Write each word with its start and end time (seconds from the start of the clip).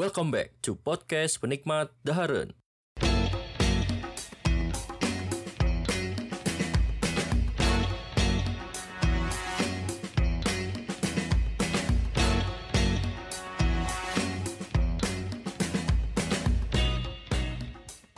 Welcome 0.00 0.32
back 0.32 0.64
to 0.64 0.80
podcast 0.80 1.44
penikmat 1.44 1.92
Daharen. 2.00 2.56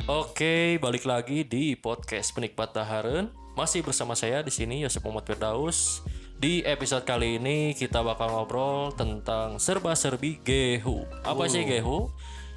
Oke, 0.07 0.79
balik 0.79 1.03
lagi 1.03 1.43
di 1.43 1.75
podcast 1.75 2.31
penikmat 2.31 2.71
Daharen. 2.79 3.35
Masih 3.59 3.83
bersama 3.83 4.15
saya 4.15 4.39
di 4.47 4.55
sini 4.55 4.87
Yosef 4.87 5.03
Muhammad 5.03 5.27
Firdaus. 5.27 6.07
Di 6.43 6.59
episode 6.67 7.07
kali 7.07 7.39
ini 7.39 7.71
kita 7.71 8.03
bakal 8.03 8.27
ngobrol 8.35 8.91
tentang 8.99 9.63
serba-serbi 9.63 10.43
gehu. 10.43 11.07
Apa 11.23 11.47
sih 11.47 11.63
gehu? 11.63 12.11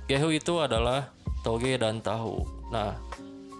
Gehu 0.09 0.33
itu 0.33 0.57
adalah 0.57 1.13
toge 1.45 1.77
dan 1.77 2.01
tahu. 2.01 2.49
Nah, 2.73 2.97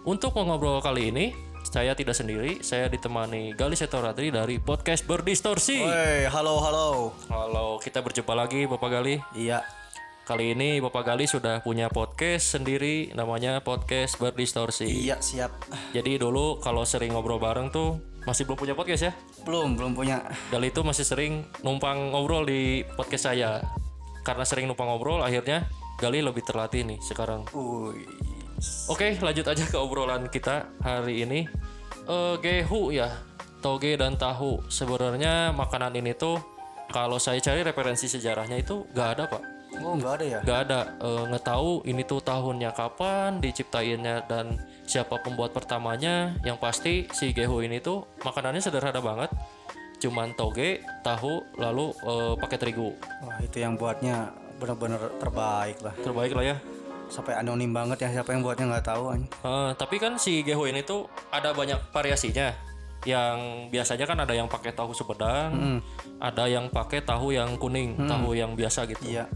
untuk 0.02 0.34
mengobrol 0.34 0.82
kali 0.82 1.14
ini 1.14 1.38
saya 1.62 1.94
tidak 1.94 2.18
sendiri, 2.18 2.66
saya 2.66 2.90
ditemani 2.90 3.54
Gali 3.54 3.78
Setoratri 3.78 4.34
dari 4.34 4.58
podcast 4.58 5.06
Berdistorsi. 5.06 5.86
Woi, 5.86 6.26
halo 6.26 6.58
halo. 6.58 7.14
Halo, 7.30 7.78
kita 7.78 8.02
berjumpa 8.02 8.34
lagi 8.34 8.66
Bapak 8.66 8.98
Gali. 8.98 9.22
Iya. 9.38 9.62
Kali 10.26 10.58
ini 10.58 10.82
Bapak 10.82 11.06
Gali 11.06 11.30
sudah 11.30 11.62
punya 11.62 11.86
podcast 11.86 12.58
sendiri 12.58 13.14
namanya 13.14 13.62
podcast 13.62 14.18
Berdistorsi. 14.18 14.90
Iya, 14.90 15.22
siap. 15.22 15.54
Jadi 15.94 16.18
dulu 16.18 16.58
kalau 16.66 16.82
sering 16.82 17.14
ngobrol 17.14 17.38
bareng 17.38 17.70
tuh 17.70 18.02
masih 18.26 18.50
belum 18.50 18.58
punya 18.58 18.74
podcast 18.74 19.06
ya? 19.06 19.14
Belum, 19.46 19.78
belum 19.78 19.94
punya. 19.94 20.26
Gali 20.50 20.74
itu 20.74 20.82
masih 20.82 21.06
sering 21.06 21.46
numpang 21.62 22.12
ngobrol 22.12 22.44
di 22.50 22.82
podcast 22.98 23.30
saya. 23.30 23.62
Karena 24.26 24.42
sering 24.42 24.66
numpang 24.66 24.90
ngobrol 24.90 25.22
akhirnya 25.22 25.70
Gali 25.96 26.20
lebih 26.20 26.44
terlatih 26.44 26.84
nih 26.84 27.00
sekarang. 27.00 27.48
Wih. 27.56 28.04
Oke, 28.92 29.16
lanjut 29.20 29.48
aja 29.48 29.64
ke 29.64 29.78
obrolan 29.80 30.28
kita 30.28 30.68
hari 30.84 31.24
ini. 31.24 31.48
Eh 32.04 32.36
gehu 32.44 32.92
ya, 32.92 33.16
toge 33.64 33.96
dan 33.96 34.20
tahu. 34.20 34.60
Sebenarnya 34.68 35.56
makanan 35.56 35.96
ini 35.96 36.12
tuh 36.12 36.36
kalau 36.92 37.16
saya 37.16 37.40
cari 37.40 37.64
referensi 37.64 38.12
sejarahnya 38.12 38.60
itu 38.60 38.84
nggak 38.92 39.10
ada 39.16 39.24
pak. 39.32 39.55
Oh, 39.84 39.94
enggak 39.96 40.14
ada 40.22 40.26
ya? 40.26 40.40
nggak 40.44 40.60
ada. 40.70 40.80
Eh, 41.02 41.24
nggak 41.32 41.44
tahu 41.44 41.70
ini 41.88 42.02
tuh 42.06 42.20
tahunnya 42.22 42.72
kapan 42.72 43.40
diciptainnya 43.40 44.24
dan 44.28 44.60
siapa 44.86 45.20
pembuat 45.20 45.52
pertamanya. 45.52 46.38
Yang 46.46 46.58
pasti 46.62 46.94
si 47.12 47.34
gehu 47.34 47.64
ini 47.66 47.82
tuh 47.82 48.06
makanannya 48.24 48.62
sederhana 48.62 49.02
banget. 49.02 49.32
Cuman 50.00 50.36
toge 50.36 50.84
tahu 51.02 51.44
lalu 51.58 51.92
eh, 51.92 52.34
pakai 52.40 52.58
terigu. 52.60 52.94
Wah, 53.26 53.38
itu 53.42 53.58
yang 53.60 53.76
buatnya 53.76 54.32
benar-benar 54.56 55.12
terbaik 55.20 55.84
lah. 55.84 55.94
terbaik 56.00 56.32
lah 56.32 56.56
ya. 56.56 56.58
Sampai 57.06 57.38
anonim 57.38 57.70
banget 57.70 58.02
ya 58.02 58.10
siapa 58.22 58.34
yang 58.34 58.42
buatnya 58.42 58.66
nggak 58.72 58.88
tahu 58.88 59.04
an. 59.14 59.22
Eh, 59.28 59.72
tapi 59.76 59.96
kan 60.02 60.18
si 60.18 60.42
gehu 60.42 60.66
ini 60.68 60.82
tuh 60.82 61.08
ada 61.30 61.52
banyak 61.52 61.92
variasinya. 61.92 62.54
Yang 63.06 63.70
biasanya 63.70 64.06
kan 64.10 64.18
ada 64.18 64.34
yang 64.34 64.50
pakai 64.50 64.74
tahu 64.74 64.90
sumedang 64.90 65.78
ada 66.18 66.50
yang 66.50 66.74
pakai 66.74 67.06
tahu 67.06 67.38
yang 67.38 67.54
kuning 67.62 67.94
tahu 68.10 68.34
yang 68.34 68.58
biasa 68.58 68.90
gitu. 68.90 69.06
Iya. 69.06 69.30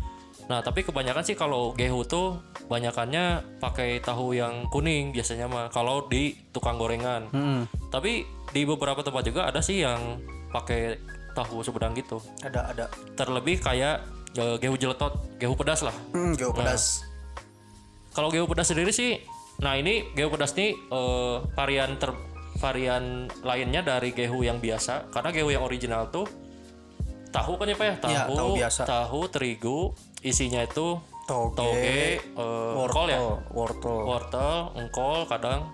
Nah, 0.50 0.66
tapi 0.66 0.82
kebanyakan 0.82 1.22
sih 1.22 1.38
kalau 1.38 1.78
gehu 1.78 2.02
tuh 2.10 2.42
banyakannya 2.66 3.58
pakai 3.62 4.02
tahu 4.02 4.34
yang 4.34 4.66
kuning 4.74 5.14
biasanya 5.14 5.46
mah 5.46 5.70
kalau 5.70 6.10
di 6.10 6.34
tukang 6.50 6.82
gorengan. 6.82 7.30
Hmm. 7.30 7.70
Tapi 7.94 8.26
di 8.50 8.62
beberapa 8.66 9.06
tempat 9.06 9.22
juga 9.30 9.46
ada 9.46 9.62
sih 9.62 9.86
yang 9.86 10.18
pakai 10.50 10.98
tahu 11.38 11.62
sumedang 11.62 11.94
gitu. 11.94 12.18
Ada 12.42 12.74
ada. 12.74 12.86
Terlebih 13.14 13.62
kayak 13.62 14.10
eh, 14.34 14.58
gehu 14.58 14.74
jeletot, 14.74 15.38
gehu 15.38 15.54
pedas 15.54 15.86
lah. 15.86 15.94
Hmm, 16.18 16.34
gehu 16.34 16.50
pedas. 16.50 17.06
Kalau 18.18 18.34
gehu 18.34 18.50
pedas 18.50 18.74
sendiri 18.74 18.90
sih, 18.90 19.22
nah 19.62 19.78
ini 19.78 20.10
gehu 20.18 20.34
pedas 20.34 20.58
nih 20.58 20.74
eh, 20.74 21.36
varian 21.54 21.94
ter 22.02 22.10
varian 22.58 23.30
lainnya 23.46 23.86
dari 23.86 24.18
gehu 24.18 24.42
yang 24.42 24.58
biasa. 24.58 25.14
Karena 25.14 25.30
gehu 25.30 25.54
yang 25.54 25.62
original 25.62 26.10
tuh 26.10 26.26
tahu 27.30 27.62
kan 27.62 27.70
ya 27.70 27.78
Pak 27.78 27.86
ya? 27.86 27.96
Tahu, 28.02 28.10
Iya, 28.10 28.22
tahu 28.26 28.52
biasa. 28.58 28.82
tahu, 28.90 29.20
terigu, 29.30 29.80
isinya 30.26 30.64
itu 30.64 31.00
Toge, 31.30 31.54
toge, 31.54 32.18
eh, 32.18 32.74
engkol 32.74 33.06
ya, 33.06 33.22
wortel. 33.54 33.98
wortel, 34.02 34.54
engkol, 34.74 35.30
kadang 35.30 35.70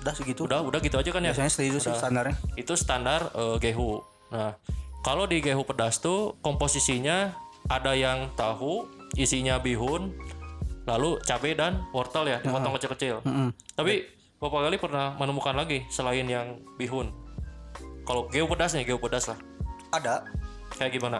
Udah 0.00 0.14
segitu. 0.16 0.48
udah 0.48 0.64
udah 0.64 0.80
gitu 0.80 0.96
aja 0.96 1.10
kan 1.12 1.20
ya. 1.20 1.36
Biasanya 1.36 1.52
segitu 1.52 1.76
sih 1.76 1.92
standarnya. 1.92 2.34
Itu 2.56 2.72
standar 2.72 3.28
eh, 3.36 3.56
gehu. 3.60 4.00
Nah, 4.32 4.56
kalau 5.04 5.28
di 5.28 5.44
gehu 5.44 5.60
pedas 5.68 6.00
tuh 6.00 6.40
komposisinya 6.40 7.36
ada 7.68 7.92
yang 7.92 8.32
tahu, 8.32 8.88
isinya 9.12 9.60
bihun, 9.60 10.16
lalu 10.88 11.20
cabai 11.28 11.52
dan 11.52 11.84
wortel 11.92 12.24
ya, 12.24 12.40
dipotong 12.40 12.72
kecil-kecil. 12.80 13.20
Mm-mm. 13.28 13.52
Tapi 13.76 14.08
Bapak 14.38 14.70
kali 14.70 14.78
pernah 14.78 15.18
menemukan 15.18 15.52
lagi 15.52 15.82
selain 15.90 16.24
yang 16.24 16.62
bihun. 16.78 17.10
Kalau 18.06 18.30
gehu 18.30 18.46
pedas 18.48 18.72
nih, 18.72 18.86
gehu 18.86 18.96
pedas 19.02 19.26
lah. 19.26 19.36
Ada. 19.90 20.24
Kayak 20.78 20.96
gimana? 20.96 21.18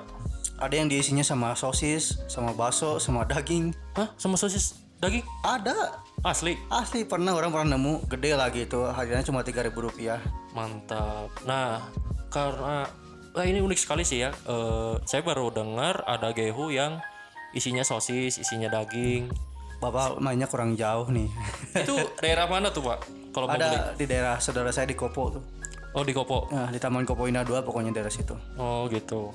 Ada 0.59 0.75
yang 0.75 0.91
diisinya 0.91 1.23
sama 1.23 1.55
sosis, 1.55 2.19
sama 2.27 2.51
bakso, 2.51 2.99
sama 2.99 3.23
daging. 3.23 3.71
Hah? 3.95 4.11
Sama 4.19 4.35
sosis 4.35 4.75
daging? 4.99 5.23
Ada. 5.47 6.03
Asli. 6.27 6.59
Asli 6.67 7.07
pernah 7.07 7.39
orang 7.39 7.55
pernah 7.55 7.79
nemu 7.79 8.11
gede 8.11 8.35
lagi 8.35 8.67
itu 8.67 8.83
harganya 8.91 9.23
cuma 9.23 9.47
3000 9.47 9.71
rupiah. 9.71 10.19
Mantap. 10.59 11.31
Nah, 11.47 11.87
karena 12.27 12.91
nah 13.39 13.45
ini 13.47 13.63
unik 13.63 13.79
sekali 13.79 14.03
sih 14.03 14.27
ya. 14.27 14.35
Eh, 14.35 14.95
saya 15.07 15.23
baru 15.23 15.55
dengar 15.55 16.03
ada 16.03 16.35
gehu 16.35 16.75
yang 16.75 16.99
isinya 17.55 17.87
sosis, 17.87 18.43
isinya 18.43 18.67
daging. 18.67 19.31
Bapak 19.79 20.19
mainnya 20.19 20.51
kurang 20.51 20.75
jauh 20.75 21.07
nih. 21.07 21.31
Itu 21.87 21.95
daerah 22.19 22.51
mana 22.51 22.75
tuh, 22.75 22.83
Pak? 22.83 22.99
Kalau 23.31 23.47
mau 23.47 23.55
beli? 23.55 23.79
Ada 23.79 23.95
di 23.95 24.05
daerah 24.11 24.43
saudara 24.43 24.75
saya 24.75 24.91
di 24.91 24.99
Kopo 24.99 25.39
tuh. 25.39 25.45
Oh, 25.95 26.03
di 26.03 26.11
Kopo. 26.11 26.51
Nah, 26.51 26.67
di 26.67 26.83
Taman 26.83 27.07
Kopo 27.07 27.31
Indah 27.31 27.47
2 27.47 27.63
pokoknya 27.63 27.95
daerah 27.95 28.11
situ. 28.11 28.35
Oh, 28.59 28.91
gitu. 28.91 29.31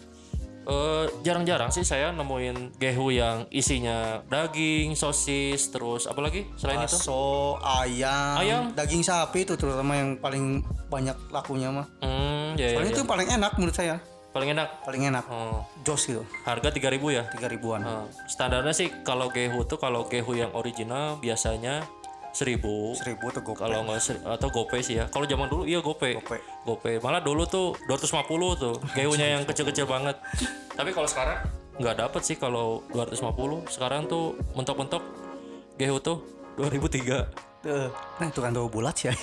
Eh, 0.64 1.06
jarang-jarang 1.22 1.68
sih 1.70 1.84
saya 1.84 2.16
nemuin 2.16 2.80
gehu 2.80 3.12
yang 3.12 3.44
isinya 3.52 4.24
daging, 4.32 4.96
sosis, 4.96 5.68
terus 5.68 6.08
apa 6.08 6.24
lagi 6.24 6.48
selain 6.56 6.80
itu? 6.80 6.96
Bakso, 6.96 7.60
ayam, 7.60 8.36
Ayam? 8.40 8.64
daging 8.72 9.04
sapi 9.04 9.44
itu 9.44 9.60
terutama 9.60 10.00
yang 10.00 10.16
paling 10.16 10.64
banyak 10.88 11.16
lakunya 11.30 11.68
mah. 11.68 11.84
Hmm, 12.00 12.56
ya, 12.56 12.72
ya, 12.72 12.80
Soalnya 12.80 12.90
ya. 12.90 12.96
itu 12.96 13.02
yang 13.04 13.12
paling 13.12 13.28
enak 13.30 13.52
menurut 13.60 13.76
saya. 13.76 13.96
paling 14.34 14.50
enak. 14.50 14.82
Paling 14.82 15.04
enak. 15.14 15.26
Oh, 15.30 15.62
Jos 15.86 16.10
gitu. 16.10 16.26
harga 16.42 16.74
3000 16.74 17.14
ya? 17.14 17.30
3000-an. 17.38 17.82
Nah, 17.86 18.04
standarnya 18.26 18.74
sih 18.74 18.90
kalau 19.06 19.30
gehu 19.30 19.62
tuh 19.64 19.78
kalau 19.78 20.10
gehu 20.10 20.34
yang 20.34 20.50
original 20.58 21.22
biasanya 21.22 21.86
1000. 22.34 22.98
1000 22.98 23.22
tuh 23.22 23.42
gopay. 23.46 23.62
Kalau 23.70 23.80
nggak 23.86 24.00
ser- 24.02 24.24
atau 24.26 24.50
GoPay 24.50 24.82
sih 24.82 24.98
ya. 24.98 25.06
Kalau 25.08 25.30
zaman 25.30 25.48
dulu 25.48 25.64
iya 25.70 25.80
GoPay. 25.80 26.18
Gopay. 26.18 26.40
GoPay. 26.66 26.96
Malah 27.00 27.22
dulu 27.22 27.46
tuh 27.46 27.78
250 27.86 28.58
tuh. 28.58 28.76
Gehunya 28.98 29.38
yang 29.40 29.44
kecil-kecil 29.46 29.86
banget. 29.86 30.18
Tapi 30.74 30.90
kalau 30.92 31.06
sekarang 31.06 31.46
nggak 31.78 31.96
dapet 32.02 32.22
sih 32.26 32.36
kalau 32.36 32.82
250. 32.92 33.70
Sekarang 33.70 34.10
tuh 34.10 34.34
mentok-mentok 34.58 35.06
gehu 35.78 35.98
tuh 36.02 36.26
2003 36.58 37.53
Tuh. 37.64 37.88
Nah, 38.20 38.28
itu 38.28 38.40
kan 38.44 38.52
tahu 38.52 38.68
bulat 38.68 38.96
ya. 39.00 39.16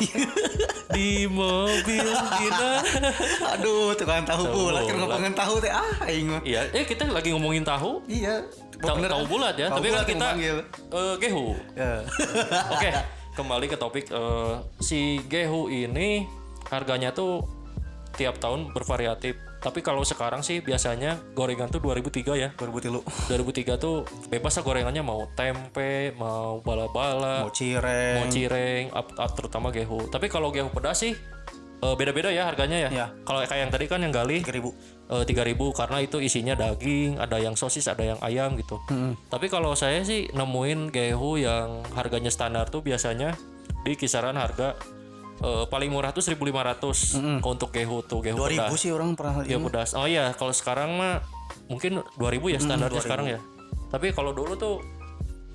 di 0.96 1.28
mobil 1.28 2.08
kita. 2.08 2.70
Aduh, 3.52 3.92
tukang 3.92 4.24
tahu 4.24 4.48
bulat 4.48 4.88
kan 4.88 4.96
ngomongin 4.96 5.34
tahu 5.36 5.60
teh 5.60 5.68
ah 5.68 6.08
aing 6.08 6.32
mah. 6.32 6.40
Iya, 6.40 6.72
eh 6.72 6.88
kita 6.88 7.04
lagi 7.12 7.36
ngomongin 7.36 7.62
tahu. 7.62 8.00
Iya. 8.08 8.48
Tahu, 8.80 8.96
Bener, 8.96 9.12
tahu 9.12 9.24
ah. 9.24 9.28
bulat 9.28 9.54
ya, 9.60 9.68
Tahu 9.68 9.76
tapi 9.76 9.86
yang 9.92 10.08
kita 10.08 10.28
eh, 10.40 11.14
gehu. 11.20 11.52
Ya. 11.76 12.00
Oke, 12.72 12.88
kembali 13.36 13.66
ke 13.68 13.76
topik 13.76 14.08
eh, 14.08 14.54
si 14.80 15.20
gehu 15.28 15.68
ini 15.68 16.24
harganya 16.72 17.12
tuh 17.12 17.44
tiap 18.16 18.40
tahun 18.40 18.72
bervariatif. 18.72 19.36
Tapi 19.60 19.84
kalau 19.84 20.00
sekarang 20.00 20.40
sih 20.40 20.64
biasanya 20.64 21.20
gorengan 21.36 21.68
tuh 21.68 21.84
2003 21.84 22.32
ya. 22.40 22.48
2003 22.56 23.28
2003 23.28 23.76
tuh 23.76 24.08
bebas 24.32 24.56
lah 24.56 24.64
gorengannya 24.64 25.04
mau 25.04 25.28
tempe, 25.36 26.16
mau 26.16 26.64
bala-bala, 26.64 27.44
mau 27.44 27.52
cireng. 27.52 28.24
mau 28.24 28.26
cireng, 28.32 28.84
terutama 29.36 29.68
gehu. 29.68 30.08
Tapi 30.08 30.32
kalau 30.32 30.48
gehu 30.48 30.72
pedas 30.72 31.04
sih 31.04 31.12
eh, 31.80 31.94
beda-beda 31.96 32.32
ya 32.32 32.48
harganya 32.48 32.88
ya. 32.88 32.90
Ya. 32.90 33.06
Kalau 33.28 33.44
kayak 33.44 33.60
yang 33.68 33.72
tadi 33.72 33.84
kan 33.84 34.00
yang 34.00 34.12
gali 34.16 34.40
3000. 34.40 34.72
eh, 35.12 35.24
3000 35.28 35.76
karena 35.76 35.98
itu 36.00 36.16
isinya 36.24 36.54
daging, 36.56 37.20
ada 37.20 37.36
yang 37.36 37.52
sosis, 37.52 37.84
ada 37.84 38.00
yang 38.00 38.18
ayam 38.24 38.56
gitu. 38.56 38.80
Hmm. 38.88 39.12
Tapi 39.28 39.52
kalau 39.52 39.76
saya 39.76 40.00
sih 40.08 40.32
nemuin 40.32 40.88
gehu 40.88 41.36
yang 41.36 41.84
harganya 41.92 42.32
standar 42.32 42.72
tuh 42.72 42.80
biasanya 42.80 43.36
di 43.84 43.92
kisaran 43.96 44.36
harga 44.40 44.76
eh, 45.40 45.64
paling 45.66 45.90
murah 45.90 46.12
tuh 46.12 46.20
1500 46.20 47.42
untuk 47.42 47.72
gehu 47.72 48.04
tuh 48.04 48.20
gehu 48.20 48.36
2000 48.36 48.70
pedas. 48.70 48.80
sih 48.80 48.90
orang 48.92 49.16
pernah 49.16 49.42
Gehu 49.42 49.60
pedas. 49.68 49.96
Oh 49.96 50.06
iya, 50.06 50.32
kalau 50.36 50.52
sekarang 50.52 50.96
mah 50.96 51.24
mungkin 51.66 52.04
2000 52.20 52.54
ya 52.54 52.58
standarnya 52.60 53.00
sekarang 53.02 53.26
ya. 53.26 53.38
Tapi 53.90 54.14
kalau 54.14 54.30
dulu 54.30 54.54
tuh 54.54 54.84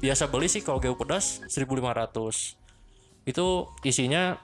biasa 0.03 0.27
beli 0.27 0.51
sih 0.51 0.59
kalau 0.59 0.81
gehu 0.81 0.97
pedas 0.99 1.41
1500. 1.47 2.59
Itu 3.25 3.71
isinya 3.81 4.37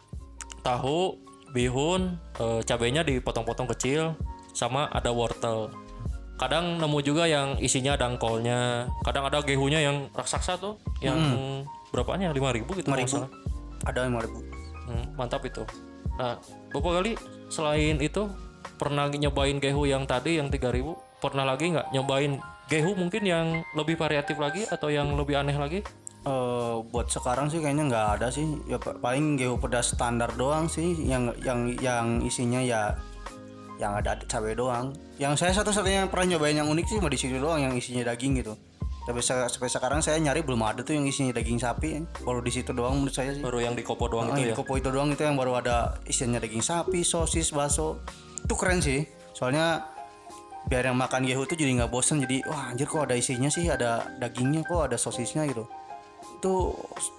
tahu, 0.63 1.19
bihun, 1.51 2.17
eh, 2.39 2.61
cabenya 2.63 3.01
dipotong-potong 3.03 3.67
kecil 3.75 4.15
sama 4.51 4.87
ada 4.91 5.11
wortel. 5.11 5.71
kadang 6.41 6.81
nemu 6.81 7.05
juga 7.05 7.29
yang 7.29 7.53
isinya 7.61 7.93
dangkolnya 7.93 8.89
kadang 9.05 9.29
ada 9.29 9.45
gehunya 9.45 9.77
yang 9.77 10.09
raksasa 10.09 10.57
tuh 10.57 10.81
yang 10.97 11.21
berapaan 11.93 12.17
ya 12.17 12.33
lima 12.33 12.49
ribu 12.49 12.73
gitu 12.73 12.89
kalau 12.89 12.97
nggak 12.97 13.13
5000. 13.13 13.29
salah. 13.29 13.29
Ada 13.85 14.09
5000. 14.09 14.60
Hmm, 14.87 15.05
mantap 15.17 15.45
itu 15.45 15.63
nah 16.17 16.37
beberapa 16.73 17.01
kali 17.01 17.11
selain 17.47 18.01
itu 18.01 18.27
pernah 18.77 19.07
nyobain 19.07 19.57
gehu 19.61 19.85
yang 19.85 20.09
tadi 20.09 20.41
yang 20.41 20.49
3000 20.49 21.21
pernah 21.21 21.45
lagi 21.45 21.71
nggak 21.71 21.93
nyobain 21.93 22.41
gehu 22.67 22.97
mungkin 22.97 23.23
yang 23.23 23.47
lebih 23.77 23.95
variatif 23.99 24.41
lagi 24.41 24.65
atau 24.65 24.89
yang 24.89 25.13
lebih 25.13 25.37
aneh 25.37 25.53
lagi 25.55 25.79
Eh, 26.21 26.75
buat 26.93 27.09
sekarang 27.09 27.49
sih 27.49 27.57
kayaknya 27.65 27.89
nggak 27.89 28.07
ada 28.21 28.27
sih. 28.29 28.45
Ya 28.69 28.77
pa- 28.77 28.93
paling 28.93 29.41
gehu 29.41 29.57
pedas 29.57 29.97
standar 29.97 30.29
doang 30.37 30.69
sih 30.69 30.93
yang 31.09 31.33
yang 31.41 31.73
yang 31.81 32.21
isinya 32.21 32.61
ya 32.61 32.93
yang 33.81 33.97
ada 33.97 34.13
cabai 34.29 34.53
doang. 34.53 34.93
Yang 35.17 35.41
saya 35.41 35.57
satu-satunya 35.57 36.05
pernah 36.13 36.37
nyobain 36.37 36.53
yang 36.53 36.69
unik 36.69 36.85
sih 36.85 36.95
cuma 37.01 37.09
di 37.09 37.17
situ 37.17 37.41
doang 37.41 37.65
yang 37.65 37.73
isinya 37.73 38.05
daging 38.13 38.37
gitu. 38.37 38.53
Tapi 39.01 39.17
sampai 39.25 39.69
sekarang 39.69 39.99
saya 40.05 40.21
nyari 40.21 40.45
belum 40.45 40.61
ada 40.61 40.85
tuh 40.85 40.93
yang 40.93 41.09
isinya 41.09 41.33
daging 41.33 41.57
sapi. 41.57 42.05
Baru 42.21 42.45
di 42.45 42.53
situ 42.53 42.69
doang 42.69 43.01
menurut 43.01 43.15
saya 43.17 43.33
sih. 43.33 43.41
baru 43.41 43.57
yang 43.57 43.73
di 43.73 43.81
kopo 43.81 44.05
doang 44.05 44.29
Ah, 44.29 44.37
itu 44.37 44.45
di 44.45 44.51
ya 44.53 44.55
Kopo 44.55 44.77
itu 44.77 44.93
doang 44.93 45.09
itu 45.09 45.25
yang 45.25 45.33
baru 45.33 45.57
ada 45.57 45.97
isinya 46.05 46.37
daging 46.37 46.61
sapi, 46.61 47.01
sosis, 47.01 47.49
bakso. 47.49 47.97
Itu 48.45 48.53
keren 48.53 48.77
sih. 48.77 49.09
Soalnya 49.33 49.89
biar 50.69 50.85
yang 50.85 50.97
makan 50.97 51.25
gehu 51.25 51.49
itu 51.49 51.57
jadi 51.57 51.81
nggak 51.81 51.91
bosen 51.91 52.21
jadi 52.21 52.45
wah 52.45 52.69
anjir 52.69 52.85
kok 52.85 53.09
ada 53.09 53.17
isinya 53.17 53.49
sih 53.49 53.65
ada 53.65 54.05
dagingnya 54.21 54.61
kok 54.61 54.93
ada 54.93 54.97
sosisnya 54.97 55.49
gitu 55.49 55.65
itu 56.37 56.53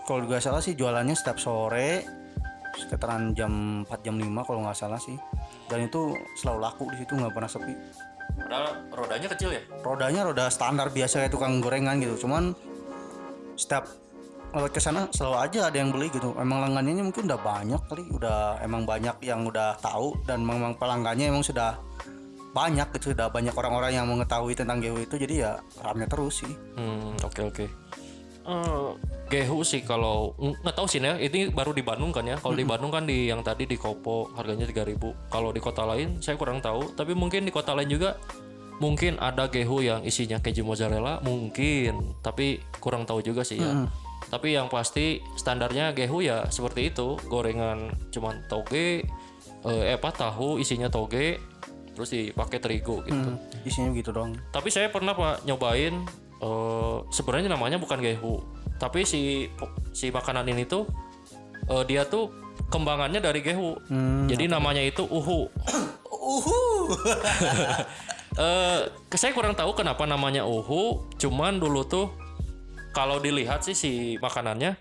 kalau 0.06 0.23
nggak 0.23 0.38
salah 0.38 0.62
sih 0.62 0.79
jualannya 0.79 1.14
setiap 1.19 1.43
sore 1.43 2.06
sekitaran 2.73 3.37
jam 3.37 3.84
4 3.84 4.06
jam 4.06 4.17
5 4.17 4.46
kalau 4.49 4.61
nggak 4.64 4.79
salah 4.79 4.96
sih 4.96 5.19
dan 5.69 5.84
itu 5.84 6.17
selalu 6.40 6.58
laku 6.62 6.84
di 6.94 6.96
situ 7.05 7.12
nggak 7.19 7.34
pernah 7.34 7.50
sepi 7.50 7.75
padahal 8.38 8.67
rodanya 8.93 9.29
kecil 9.32 9.50
ya? 9.52 9.62
Rodanya 9.82 10.20
roda 10.26 10.46
standar 10.49 10.88
biasa 10.93 11.25
kayak 11.25 11.32
tukang 11.32 11.61
gorengan 11.61 11.99
gitu. 12.00 12.26
Cuman 12.26 12.56
setiap 13.56 13.88
lewat 14.52 14.70
ke 14.76 14.81
sana 14.81 15.08
selalu 15.12 15.37
aja 15.49 15.61
ada 15.73 15.76
yang 15.81 15.90
beli 15.93 16.12
gitu. 16.12 16.37
Emang 16.37 16.61
langganannya 16.61 17.05
mungkin 17.08 17.25
udah 17.29 17.40
banyak 17.40 17.82
kali. 17.88 18.05
Udah 18.12 18.61
emang 18.61 18.84
banyak 18.84 19.17
yang 19.25 19.49
udah 19.49 19.81
tahu 19.81 20.17
dan 20.29 20.44
memang 20.44 20.76
pelanggannya 20.76 21.32
emang 21.32 21.44
sudah 21.44 21.81
banyak 22.52 22.88
gitu. 23.00 23.17
Sudah 23.17 23.32
banyak 23.32 23.56
orang-orang 23.56 23.96
yang 23.96 24.06
mengetahui 24.08 24.52
tentang 24.52 24.81
gehu 24.84 25.00
itu. 25.00 25.17
Jadi 25.17 25.40
ya 25.40 25.61
rame 25.81 26.05
terus 26.05 26.44
sih. 26.44 26.52
Hmm, 26.76 27.17
oke 27.25 27.40
oke. 27.49 27.64
Eh, 28.43 28.92
gehu 29.32 29.64
sih 29.64 29.81
kalau 29.81 30.37
ng- 30.37 30.61
nggak 30.61 30.76
tahu 30.76 30.84
sih 30.84 31.00
ya, 31.00 31.17
ini 31.17 31.49
baru 31.49 31.73
di 31.73 31.81
Bandung 31.81 32.12
kan 32.12 32.29
ya. 32.29 32.37
Kalau 32.37 32.52
di 32.52 32.69
Bandung 32.69 32.93
kan 32.93 33.08
di 33.08 33.32
yang 33.32 33.40
tadi 33.40 33.64
di 33.64 33.81
Kopo 33.81 34.29
harganya 34.37 34.69
3000. 34.69 35.32
Kalau 35.32 35.49
di 35.49 35.58
kota 35.58 35.88
lain 35.88 36.20
saya 36.20 36.37
kurang 36.37 36.61
tahu, 36.61 36.93
tapi 36.93 37.17
mungkin 37.17 37.49
di 37.49 37.50
kota 37.50 37.73
lain 37.73 37.88
juga 37.88 38.20
mungkin 38.76 39.17
ada 39.17 39.49
gehu 39.49 39.81
yang 39.81 40.05
isinya 40.05 40.37
keju 40.37 40.61
mozzarella, 40.61 41.23
mungkin, 41.25 42.19
tapi 42.20 42.61
kurang 42.76 43.08
tahu 43.08 43.25
juga 43.25 43.40
sih 43.40 43.56
ya. 43.56 43.88
Tapi 44.29 44.55
yang 44.55 44.69
pasti 44.69 45.19
standarnya 45.34 45.93
gehu 45.93 46.20
ya 46.20 46.44
seperti 46.46 46.93
itu, 46.93 47.17
gorengan 47.26 47.90
cuman 48.11 48.44
toge 48.46 49.02
eh 49.62 49.94
apa 49.94 50.11
tahu 50.11 50.58
isinya 50.58 50.90
toge 50.90 51.38
terus 51.93 52.11
dipakai 52.11 52.58
terigu 52.58 53.05
gitu. 53.05 53.14
Hmm, 53.31 53.37
isinya 53.62 53.93
gitu 53.93 54.11
dong. 54.11 54.34
Tapi 54.50 54.73
saya 54.73 54.88
pernah 54.88 55.12
pak 55.12 55.44
nyobain 55.44 55.94
eh 56.43 56.96
sebenarnya 57.12 57.52
namanya 57.52 57.79
bukan 57.79 58.02
gehu, 58.02 58.43
tapi 58.82 59.06
si 59.06 59.46
si 59.94 60.11
makanan 60.11 60.50
ini 60.50 60.67
tuh 60.67 60.90
eh, 61.70 61.87
dia 61.87 62.02
tuh 62.02 62.34
kembangannya 62.67 63.23
dari 63.23 63.38
gehu. 63.44 63.79
Jadi 64.26 64.50
namanya 64.50 64.82
itu 64.82 65.06
uhu. 65.06 65.46
uhu. 66.34 66.61
Eh 68.32 68.88
saya 69.12 69.37
kurang 69.37 69.52
tahu 69.52 69.76
kenapa 69.76 70.08
namanya 70.08 70.49
uhu, 70.49 71.05
cuman 71.20 71.61
dulu 71.61 71.84
tuh 71.84 72.08
kalau 72.96 73.20
dilihat 73.20 73.61
sih 73.61 73.76
si 73.76 73.93
makanannya 74.25 74.73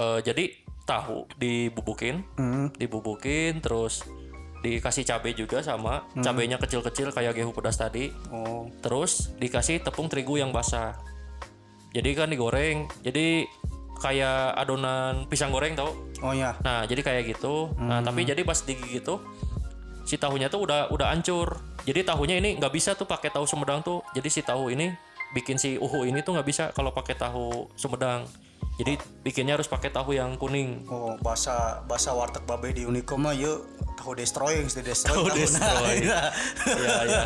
eh 0.00 0.18
jadi 0.24 0.48
tahu 0.88 1.28
dibubukin, 1.36 2.24
Hmm, 2.40 2.72
dibubukin 2.80 3.60
terus 3.60 4.08
dikasih 4.64 5.04
cabai 5.04 5.36
juga 5.36 5.60
sama. 5.60 6.08
Cabainya 6.24 6.56
kecil-kecil 6.56 7.12
kayak 7.12 7.36
gehu 7.36 7.52
pedas 7.52 7.76
tadi. 7.76 8.16
Oh. 8.32 8.72
Terus 8.80 9.36
dikasih 9.36 9.84
tepung 9.84 10.08
terigu 10.08 10.40
yang 10.40 10.48
basah 10.48 10.96
jadi 11.90 12.10
kan 12.14 12.28
digoreng 12.30 12.86
jadi 13.02 13.46
kayak 14.00 14.56
adonan 14.56 15.28
pisang 15.28 15.52
goreng 15.52 15.76
tau. 15.76 15.92
Oh 16.24 16.32
ya 16.32 16.56
nah 16.64 16.88
jadi 16.88 17.04
kayak 17.04 17.36
gitu. 17.36 17.70
Nah 17.76 18.00
tapi 18.00 18.24
jadi 18.24 18.40
pas 18.42 18.56
digigit 18.64 19.04
tuh 19.04 19.20
si 20.08 20.16
tahunya 20.16 20.48
tuh 20.48 20.64
udah 20.64 20.88
udah 20.90 21.12
hancur. 21.12 21.60
Jadi 21.84 22.04
tahunya 22.08 22.40
ini 22.40 22.56
nggak 22.56 22.72
bisa 22.72 22.96
tuh 22.96 23.04
pakai 23.04 23.28
tahu 23.28 23.44
Sumedang 23.44 23.84
tuh. 23.84 24.00
Jadi 24.16 24.28
si 24.32 24.40
tahu 24.40 24.72
ini 24.72 24.90
bikin 25.36 25.60
si 25.60 25.76
uhu 25.78 26.08
ini 26.08 26.24
tuh 26.24 26.34
nggak 26.34 26.48
bisa 26.48 26.64
kalau 26.72 26.90
pakai 26.90 27.14
tahu 27.14 27.68
Sumedang. 27.76 28.24
Jadi 28.80 28.96
bikinnya 29.20 29.60
harus 29.60 29.68
pakai 29.68 29.92
tahu 29.92 30.16
yang 30.16 30.40
kuning. 30.40 30.88
Oh, 30.88 31.12
bahasa 31.20 31.84
bahasa 31.84 32.16
warteg 32.16 32.48
babe 32.48 32.72
di 32.72 32.88
Unicom 32.88 33.20
mah 33.20 33.36
yuk 33.36 33.68
tahu 34.00 34.16
destroy 34.16 34.64
yang 34.64 34.68
sudah 34.72 34.84
destroy. 34.96 35.12
Tahu 35.12 35.28
tahu. 35.28 35.36
destroy. 35.36 35.96
Nah, 36.08 36.28
ya 36.88 36.96
ya 37.04 37.22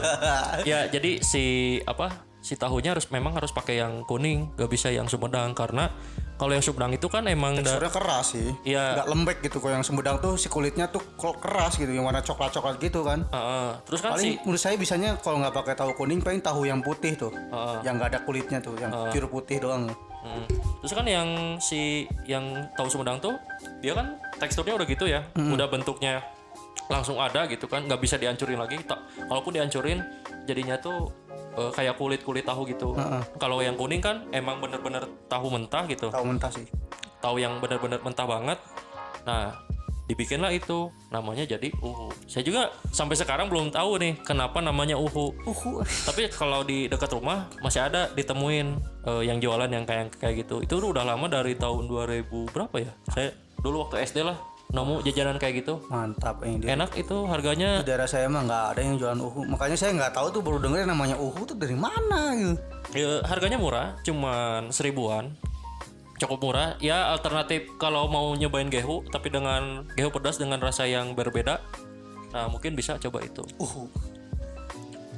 ya 0.67 0.79
jadi 0.91 1.23
si 1.23 1.79
apa 1.87 2.34
si 2.45 2.61
tahunya 2.61 2.93
harus 2.93 3.09
memang 3.09 3.33
harus 3.33 3.49
pakai 3.57 3.81
yang 3.81 4.05
kuning 4.05 4.53
gak 4.61 4.69
bisa 4.69 4.93
yang 4.93 5.09
Sumedang 5.09 5.57
karena 5.57 5.89
kalau 6.37 6.53
yang 6.53 6.61
Sumedang 6.61 6.93
itu 6.93 7.09
kan 7.09 7.25
emang 7.25 7.57
Teksturnya 7.57 7.89
keras 7.95 8.37
sih. 8.37 8.53
Iya. 8.67 9.01
Nggak 9.01 9.09
lembek 9.09 9.39
gitu. 9.49 9.63
Kalau 9.65 9.81
yang 9.81 9.87
Sumedang 9.87 10.19
tuh 10.19 10.35
si 10.37 10.53
kulitnya 10.53 10.91
tuh 10.91 11.01
keras 11.17 11.79
gitu, 11.79 11.89
yang 11.95 12.05
warna 12.05 12.21
coklat-coklat 12.21 12.77
gitu 12.83 13.07
kan. 13.07 13.25
Heeh. 13.31 13.71
terus 13.87 14.03
kan 14.03 14.19
si 14.19 14.37
Paling 14.37 14.45
menurut 14.45 14.61
saya 14.61 14.75
bisanya 14.77 15.17
kalau 15.23 15.41
nggak 15.41 15.55
pakai 15.55 15.75
tahu 15.79 15.95
kuning, 15.95 16.21
paling 16.21 16.43
tahu 16.43 16.67
yang 16.67 16.83
putih 16.83 17.15
tuh, 17.15 17.33
Heeh. 17.33 17.87
yang 17.87 17.97
nggak 17.97 18.19
ada 18.19 18.21
kulitnya 18.27 18.59
tuh, 18.59 18.75
yang 18.77 18.91
pure 19.15 19.31
putih 19.31 19.63
doang. 19.63 19.89
Mm. 20.25 20.49
terus 20.81 20.97
kan 20.97 21.05
yang 21.05 21.61
si 21.61 22.09
yang 22.25 22.65
tahu 22.73 22.89
Sumedang 22.89 23.21
tuh 23.21 23.37
dia 23.85 23.93
kan 23.93 24.17
teksturnya 24.41 24.73
udah 24.73 24.89
gitu 24.89 25.05
ya 25.05 25.21
udah 25.37 25.69
bentuknya 25.69 26.25
langsung 26.89 27.21
ada 27.21 27.45
gitu 27.45 27.69
kan 27.69 27.85
nggak 27.85 28.01
bisa 28.01 28.17
dihancurin 28.17 28.57
lagi 28.57 28.81
kalaupun 29.29 29.53
dihancurin 29.53 30.01
jadinya 30.49 30.81
tuh 30.81 31.13
eh, 31.55 31.71
kayak 31.71 31.95
kulit 31.95 32.21
kulit 32.21 32.43
tahu 32.43 32.67
gitu 32.67 32.93
kalau 33.37 33.59
yang 33.59 33.75
kuning 33.75 33.99
kan 33.99 34.27
emang 34.31 34.59
bener-bener 34.59 35.05
tahu 35.27 35.49
mentah 35.49 35.85
gitu 35.87 36.09
Tahu 36.09 36.25
mentah 36.25 36.51
sih. 36.51 36.67
tahu 37.19 37.41
yang 37.41 37.57
benar-benar 37.57 37.99
mentah 38.01 38.29
banget. 38.29 38.61
Nah, 39.25 39.57
dibikinlah 40.05 40.53
itu 40.53 40.93
namanya 41.09 41.49
jadi 41.49 41.73
uhu. 41.81 42.13
Saya 42.29 42.45
juga 42.45 42.69
sampai 42.93 43.17
sekarang 43.17 43.49
belum 43.49 43.73
tahu 43.73 43.97
nih 43.97 44.21
kenapa 44.21 44.61
namanya 44.61 45.01
uhu. 45.01 45.33
Uhu. 45.49 45.81
Tapi 45.81 46.29
kalau 46.29 46.61
di 46.61 46.85
dekat 46.85 47.09
rumah 47.17 47.49
masih 47.65 47.89
ada 47.89 48.13
ditemuin 48.13 48.69
eh, 49.09 49.23
yang 49.25 49.41
jualan 49.41 49.65
yang 49.65 49.89
kayak 49.89 50.13
kayak 50.21 50.45
gitu. 50.45 50.61
Itu 50.61 50.77
udah 50.85 51.09
lama 51.09 51.25
dari 51.25 51.57
tahun 51.57 51.89
2000 51.89 52.29
berapa 52.53 52.77
ya? 52.77 52.93
Saya 53.09 53.33
dulu 53.65 53.89
waktu 53.89 54.05
SD 54.05 54.21
lah 54.21 54.37
nemu 54.75 55.07
jajanan 55.07 55.39
kayak 55.39 55.63
gitu. 55.63 55.79
Mantap 55.87 56.43
ini 56.43 56.59
dia. 56.59 56.75
Enak 56.75 56.99
itu 56.99 57.17
harganya 57.31 57.81
Di 57.81 57.95
daerah 57.95 58.11
saya 58.11 58.27
mah 58.27 58.43
nggak 58.43 58.65
ada 58.75 58.81
yang 58.83 58.99
jualan 58.99 59.21
uhu. 59.23 59.47
Makanya 59.47 59.79
saya 59.79 59.95
nggak 59.95 60.13
tahu 60.13 60.35
tuh 60.35 60.43
baru 60.43 60.59
denger 60.59 60.91
namanya 60.91 61.15
uhu 61.15 61.47
tuh 61.47 61.55
dari 61.55 61.79
mana 61.79 62.35
gitu. 62.35 62.55
Ya, 62.95 63.23
harganya 63.25 63.57
murah, 63.57 63.95
cuman 64.03 64.75
seribuan. 64.75 65.39
Cukup 66.19 66.43
murah. 66.43 66.75
Ya 66.83 67.15
alternatif 67.15 67.71
kalau 67.79 68.11
mau 68.11 68.35
nyobain 68.35 68.67
gehu, 68.67 69.07
tapi 69.15 69.31
dengan 69.31 69.87
gehu 69.95 70.11
pedas 70.11 70.43
dengan 70.43 70.59
rasa 70.59 70.91
yang 70.91 71.15
berbeda. 71.15 71.63
Nah 72.35 72.51
mungkin 72.51 72.75
bisa 72.75 72.99
coba 72.99 73.23
itu. 73.23 73.47
Uhu. 73.63 73.87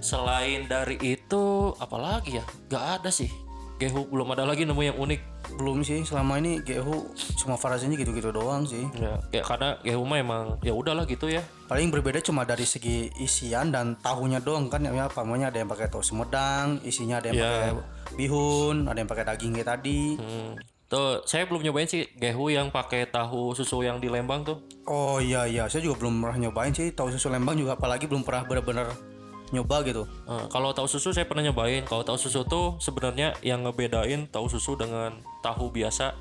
Selain 0.04 0.68
dari 0.68 1.00
itu, 1.00 1.72
apalagi 1.80 2.38
ya? 2.38 2.44
Gak 2.68 3.00
ada 3.00 3.10
sih. 3.10 3.32
Gehu 3.76 4.08
belum 4.08 4.32
ada 4.32 4.44
lagi 4.44 4.64
nemu 4.64 4.82
yang 4.84 4.96
unik. 4.96 5.35
Belum 5.54 5.86
sih 5.86 6.02
selama 6.02 6.42
ini 6.42 6.58
gehu 6.66 7.06
cuma 7.38 7.54
variasinya 7.54 7.94
gitu-gitu 7.94 8.34
doang 8.34 8.66
sih. 8.66 8.82
Ya, 8.98 9.22
ya 9.30 9.42
karena 9.46 9.78
gehu 9.86 10.02
mah 10.02 10.18
emang 10.18 10.44
ya 10.66 10.74
udahlah 10.74 11.06
gitu 11.06 11.30
ya. 11.30 11.46
Paling 11.70 11.94
berbeda 11.94 12.18
cuma 12.18 12.42
dari 12.42 12.66
segi 12.66 13.14
isian 13.22 13.70
dan 13.70 13.94
tahunya 14.02 14.42
doang 14.42 14.66
kan 14.66 14.82
ya 14.82 15.06
apa 15.06 15.22
namanya 15.22 15.54
ada 15.54 15.62
yang 15.62 15.70
pakai 15.70 15.86
tahu 15.86 16.02
Sumedang, 16.02 16.82
isinya 16.82 17.22
ada 17.22 17.30
yang 17.30 17.38
Ya. 17.38 17.46
pakai 17.46 17.70
bihun, 18.18 18.90
ada 18.90 18.98
yang 18.98 19.10
pakai 19.10 19.24
daging 19.24 19.52
kayak 19.54 19.68
tadi. 19.78 20.18
Hmm. 20.18 20.58
Tuh, 20.86 21.26
saya 21.26 21.50
belum 21.50 21.66
nyobain 21.66 21.90
sih 21.90 22.06
gehu 22.14 22.46
yang 22.54 22.70
pakai 22.70 23.10
tahu 23.10 23.50
susu 23.58 23.82
yang 23.82 23.98
di 23.98 24.06
Lembang 24.06 24.46
tuh. 24.46 24.62
Oh 24.86 25.18
iya 25.18 25.42
iya, 25.42 25.66
saya 25.66 25.82
juga 25.82 25.98
belum 26.06 26.22
pernah 26.22 26.38
nyobain 26.46 26.70
sih 26.70 26.94
tahu 26.94 27.10
susu 27.10 27.26
Lembang 27.26 27.58
juga 27.58 27.74
apalagi 27.74 28.06
belum 28.06 28.22
pernah 28.22 28.46
benar-benar 28.46 28.94
nyoba 29.54 29.82
gitu. 29.86 30.06
Eh, 30.26 30.46
kalau 30.50 30.74
tahu 30.74 30.88
susu 30.90 31.14
saya 31.14 31.26
pernah 31.28 31.46
nyobain. 31.50 31.84
Kalau 31.86 32.02
tahu 32.02 32.18
susu 32.18 32.42
tuh 32.46 32.78
sebenarnya 32.82 33.36
yang 33.42 33.62
ngebedain 33.62 34.26
tahu 34.30 34.50
susu 34.50 34.74
dengan 34.74 35.14
tahu 35.42 35.70
biasa 35.70 36.16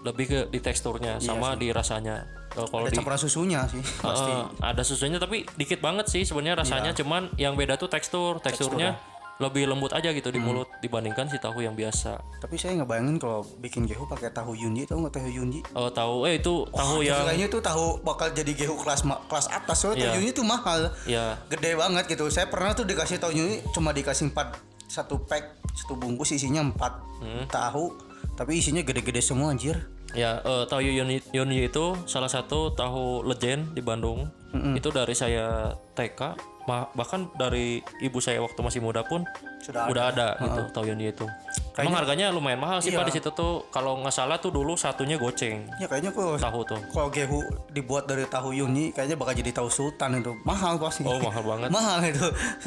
lebih 0.00 0.26
ke 0.26 0.38
di 0.48 0.60
teksturnya 0.62 1.20
sama 1.20 1.58
di 1.58 1.72
rasanya. 1.74 2.24
Kalau 2.50 2.82
Ada 2.82 2.90
di 2.90 2.98
campuran 2.98 3.20
susunya 3.20 3.62
sih 3.70 3.78
pasti. 4.02 4.32
Eh, 4.34 4.42
ada 4.58 4.82
susunya 4.82 5.22
tapi 5.22 5.46
dikit 5.54 5.78
banget 5.78 6.10
sih 6.10 6.26
sebenarnya 6.26 6.66
rasanya 6.66 6.90
cuman 6.98 7.30
yang 7.38 7.54
beda 7.54 7.78
tuh 7.78 7.86
tekstur 7.86 8.42
teksturnya 8.42 8.98
lebih 9.40 9.64
lembut 9.64 9.90
aja 9.90 10.12
gitu 10.12 10.28
di 10.28 10.36
mulut 10.36 10.68
dibandingkan 10.78 11.26
si 11.26 11.36
tahu 11.36 11.58
yang 11.58 11.72
biasa. 11.72 12.20
Tapi 12.38 12.54
saya 12.54 12.76
ngebayangin 12.76 13.16
kalau 13.16 13.40
bikin 13.56 13.84
gehu 13.84 14.04
pakai 14.04 14.28
tahu 14.28 14.52
yunji 14.52 14.84
tahu 14.84 15.00
nggak 15.00 15.16
tahu 15.16 15.26
yunji? 15.26 15.64
Oh 15.72 15.88
tahu 15.88 16.28
eh 16.28 16.36
itu 16.36 16.68
tahu 16.68 17.00
yang 17.00 17.24
Kayaknya 17.24 17.48
tuh 17.48 17.58
tahu 17.58 17.84
bakal 18.00 18.28
jadi 18.30 18.52
gehu 18.54 18.76
kelas 18.76 19.00
kelas 19.24 19.46
atas 19.48 19.76
soalnya 19.76 19.96
tahu 19.98 20.06
Iya. 20.06 20.14
yunji 20.14 20.30
tuh 20.30 20.44
mahal. 20.44 20.80
ya 21.04 21.40
Gede 21.48 21.72
banget 21.74 22.04
gitu. 22.06 22.28
Saya 22.28 22.46
pernah 22.46 22.70
tuh 22.70 22.84
dikasih 22.84 23.16
tahu 23.16 23.32
yunji 23.32 23.64
cuma 23.70 23.90
dikasih 23.90 24.28
empat 24.28 24.60
satu 24.84 25.16
pack 25.20 25.56
satu 25.72 25.94
bungkus 25.94 26.30
isinya 26.30 26.60
empat 26.60 26.92
Hmm. 27.18 27.44
tahu 27.46 27.92
tapi 28.32 28.56
isinya 28.56 28.80
gede-gede 28.80 29.20
semua 29.20 29.50
anjir. 29.50 29.76
ya 30.10 30.40
eh, 30.40 30.64
tahu 30.66 30.82
Yunyi 30.82 31.22
Yunyi 31.30 31.64
itu 31.64 31.94
salah 32.04 32.26
satu 32.26 32.74
tahu 32.74 33.22
legend 33.22 33.72
di 33.72 33.80
Bandung. 33.80 34.26
Itu 34.74 34.90
dari 34.90 35.14
saya 35.14 35.70
TK 35.94 36.34
bahkan 36.66 37.26
dari 37.34 37.80
ibu 37.98 38.18
saya 38.18 38.38
waktu 38.38 38.60
masih 38.60 38.80
muda 38.80 39.02
pun 39.02 39.24
Sudah 39.60 39.88
udah 39.88 40.04
ada. 40.08 40.28
gitu 40.38 40.60
tahu 40.70 40.84
Yunyi 40.88 41.10
itu. 41.10 41.26
Emang 41.74 41.96
harganya 41.96 42.28
lumayan 42.28 42.60
mahal 42.60 42.78
sih 42.78 42.92
Iya. 42.92 43.00
Pak 43.00 43.08
di 43.08 43.14
situ 43.16 43.30
tuh. 43.32 43.64
Kalau 43.68 43.96
nggak 43.98 44.12
salah 44.12 44.36
tuh 44.36 44.52
dulu 44.52 44.76
satunya 44.76 45.16
goceng. 45.16 45.64
Ya 45.80 45.88
kayaknya 45.88 46.12
kok 46.12 46.36
tahu 46.36 46.60
tuh. 46.62 46.80
kalau 46.92 47.08
gehu 47.08 47.40
dibuat 47.70 48.04
dari 48.04 48.28
tahu 48.28 48.52
yunji 48.52 48.92
kayaknya 48.92 49.16
bakal 49.16 49.32
jadi 49.32 49.50
tahu 49.50 49.68
sultan 49.68 50.20
itu. 50.20 50.36
Mahal 50.44 50.76
pasti 50.76 51.00
Oh 51.02 51.16
mahal 51.16 51.40
banget. 51.40 51.68
mahal 51.76 52.04
itu. 52.04 52.26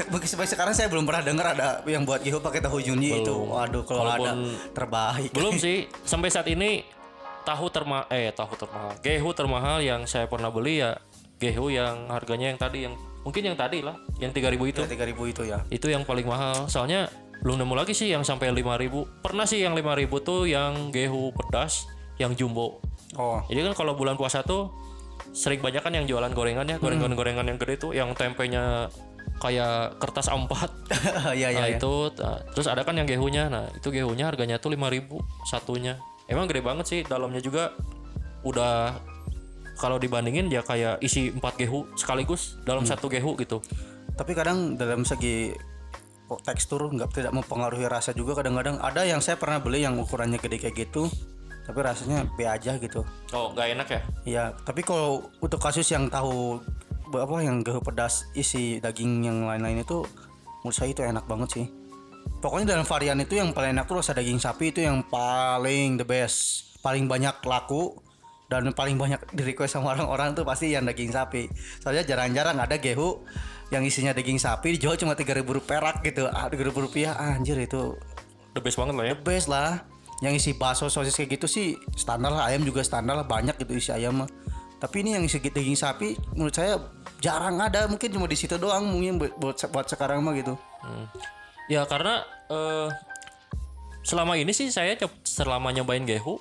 Mungkin 0.09 0.27
sampai 0.27 0.47
sekarang 0.49 0.73
saya 0.73 0.89
belum 0.89 1.05
pernah 1.05 1.21
dengar 1.21 1.45
ada 1.53 1.85
yang 1.85 2.03
buat 2.03 2.19
gehu 2.19 2.41
pakai 2.41 2.59
tahu 2.59 2.81
yunji 2.81 3.21
itu. 3.21 3.35
Waduh 3.45 3.83
kalau 3.85 4.09
ada 4.09 4.33
terbaik. 4.73 5.29
Belum 5.31 5.55
sih. 5.63 5.85
Sampai 6.03 6.33
saat 6.33 6.49
ini 6.49 6.81
tahu 7.43 7.69
terma 7.69 8.09
eh 8.09 8.33
tahu 8.33 8.53
termahal. 8.55 8.97
Gehu 8.99 9.29
termahal 9.31 9.77
yang 9.79 10.01
saya 10.03 10.25
pernah 10.25 10.49
beli 10.49 10.81
ya 10.81 10.97
gehu 11.37 11.69
yang 11.69 12.07
harganya 12.07 12.49
yang 12.49 12.57
tadi 12.57 12.87
yang 12.87 12.95
mungkin 13.23 13.41
yang 13.51 13.57
tadi 13.57 13.79
lah 13.83 13.95
yang 14.19 14.31
3000 14.35 14.71
itu. 14.71 14.79
tiga 14.87 15.07
ribu 15.07 15.23
itu 15.27 15.43
ya 15.47 15.63
Itu 15.71 15.87
yang 15.87 16.03
paling 16.03 16.27
mahal. 16.27 16.67
Soalnya 16.67 17.07
belum 17.43 17.59
nemu 17.59 17.73
lagi 17.75 17.91
sih 17.95 18.11
yang 18.11 18.23
sampai 18.23 18.51
5000. 18.51 19.23
Pernah 19.23 19.45
sih 19.47 19.63
yang 19.63 19.75
5000 19.75 20.07
tuh 20.23 20.47
yang 20.47 20.91
gehu 20.91 21.31
pedas 21.35 21.87
yang 22.19 22.35
jumbo. 22.37 22.79
oh 23.17 23.41
Jadi 23.47 23.59
kan 23.71 23.73
kalau 23.73 23.97
bulan 23.97 24.15
puasa 24.15 24.43
tuh 24.43 24.71
sering 25.33 25.63
banyak 25.63 25.81
kan 25.81 25.93
yang 25.95 26.05
jualan 26.05 26.29
gorengan 26.29 26.67
ya, 26.67 26.77
gorengan-gorengan 26.77 27.47
yang 27.47 27.57
gede 27.57 27.75
tuh 27.81 27.91
yang 27.95 28.13
tempenya 28.13 28.91
kayak 29.41 29.97
kertas 29.97 30.29
A4. 30.29 30.53
ya 31.41 31.49
ya 31.49 31.59
Nah 31.59 31.67
ya 31.67 31.75
itu 31.75 31.93
nah, 32.19 32.39
terus 32.53 32.67
ada 32.69 32.85
kan 32.85 32.95
yang 32.95 33.07
gehunya. 33.09 33.49
Nah, 33.49 33.65
itu 33.75 33.91
gehunya 33.91 34.29
harganya 34.29 34.61
tuh 34.61 34.71
5000 34.71 35.19
satunya. 35.47 35.99
Emang 36.31 36.47
gede 36.47 36.63
banget 36.63 36.85
sih 36.87 36.99
dalamnya 37.03 37.43
juga 37.43 37.75
udah 38.47 38.99
kalau 39.83 39.99
dibandingin 39.99 40.47
ya 40.47 40.63
kayak 40.63 41.03
isi 41.03 41.35
4 41.35 41.43
gehu 41.59 41.83
sekaligus 41.99 42.55
dalam 42.63 42.87
satu 42.87 43.11
gehu 43.11 43.35
gitu. 43.35 43.59
tapi 44.13 44.37
kadang 44.37 44.77
dalam 44.77 45.03
segi 45.03 45.51
tekstur 46.45 46.87
nggak 46.87 47.11
tidak 47.11 47.33
mempengaruhi 47.35 47.85
rasa 47.85 48.15
juga 48.15 48.41
kadang-kadang. 48.41 48.79
Ada 48.79 49.05
yang 49.05 49.19
saya 49.19 49.37
pernah 49.37 49.59
beli 49.59 49.83
yang 49.83 49.99
ukurannya 49.99 50.39
gede 50.39 50.57
kayak 50.57 50.87
gitu 50.87 51.11
tapi 51.63 51.79
rasanya 51.79 52.27
B 52.35 52.43
aja 52.43 52.75
gitu. 52.75 53.07
Oh, 53.31 53.55
nggak 53.55 53.67
enak 53.75 53.87
ya? 53.87 54.01
ya 54.23 54.43
tapi 54.67 54.83
kalau 54.83 55.31
untuk 55.39 55.59
kasus 55.59 55.87
yang 55.91 56.11
tahu 56.11 56.59
apa 57.13 57.35
yang 57.39 57.61
gehu 57.61 57.79
pedas 57.79 58.27
isi 58.33 58.81
daging 58.81 59.23
yang 59.23 59.37
lain-lain 59.45 59.85
itu 59.85 60.03
menurut 60.65 60.75
saya 60.75 60.91
itu 60.91 61.01
enak 61.03 61.23
banget 61.27 61.49
sih. 61.59 61.65
Pokoknya 62.39 62.75
dalam 62.75 62.87
varian 62.87 63.19
itu 63.19 63.39
yang 63.39 63.55
paling 63.55 63.75
enak 63.75 63.87
tuh 63.87 64.03
rasa 64.03 64.15
daging 64.15 64.39
sapi 64.39 64.75
itu 64.75 64.83
yang 64.83 65.03
paling 65.07 65.95
the 65.99 66.07
best 66.07 66.73
paling 66.83 67.07
banyak 67.07 67.33
laku 67.47 67.95
dan 68.59 68.75
paling 68.75 68.99
banyak 68.99 69.21
di 69.33 69.41
request 69.41 69.79
sama 69.79 69.95
orang-orang 69.97 70.35
tuh 70.37 70.45
pasti 70.45 70.69
yang 70.69 70.85
daging 70.85 71.09
sapi. 71.09 71.49
Soalnya 71.81 72.03
jarang-jarang 72.05 72.59
ada 72.59 72.75
gehu 72.77 73.25
yang 73.73 73.81
isinya 73.81 74.13
daging 74.13 74.37
sapi 74.37 74.77
dijual 74.77 74.99
cuma 74.99 75.17
tiga 75.17 75.33
ribu 75.33 75.57
perak 75.63 76.05
gitu. 76.05 76.29
Ah 76.29 76.51
tiga 76.51 76.69
ribu 76.69 76.85
rupiah 76.85 77.17
anjir 77.17 77.57
itu 77.57 77.97
The 78.53 78.61
best 78.61 78.77
banget 78.77 78.93
lah 78.93 79.05
ya. 79.09 79.15
the 79.17 79.25
best 79.25 79.47
lah. 79.49 79.81
Yang 80.21 80.33
isi 80.39 80.51
bakso 80.53 80.87
sosis 80.87 81.17
kayak 81.17 81.41
gitu 81.41 81.47
sih 81.49 81.67
standar 81.97 82.29
lah 82.29 82.47
ayam 82.47 82.61
juga 82.61 82.85
standar 82.85 83.17
lah 83.17 83.25
banyak 83.25 83.57
gitu 83.57 83.73
isi 83.73 83.89
ayam 83.89 84.23
mah. 84.23 84.29
Tapi 84.77 85.01
ini 85.01 85.17
yang 85.17 85.23
isi 85.25 85.41
daging 85.41 85.79
sapi 85.79 86.13
menurut 86.37 86.53
saya 86.53 86.77
jarang 87.23 87.57
ada 87.57 87.89
mungkin 87.89 88.11
cuma 88.13 88.29
di 88.29 88.37
situ 88.37 88.59
doang 88.59 88.83
mungkin 88.83 89.17
buat 89.17 89.33
buat, 89.41 89.55
buat 89.73 89.85
sekarang 89.89 90.21
mah 90.21 90.37
gitu. 90.37 90.53
Hmm. 90.85 91.07
Ya 91.71 91.87
karena 91.89 92.21
eh, 92.51 92.87
selama 94.03 94.35
ini 94.35 94.51
sih 94.51 94.69
saya 94.69 94.99
selama 95.23 95.71
nyobain 95.71 96.03
gehu 96.03 96.37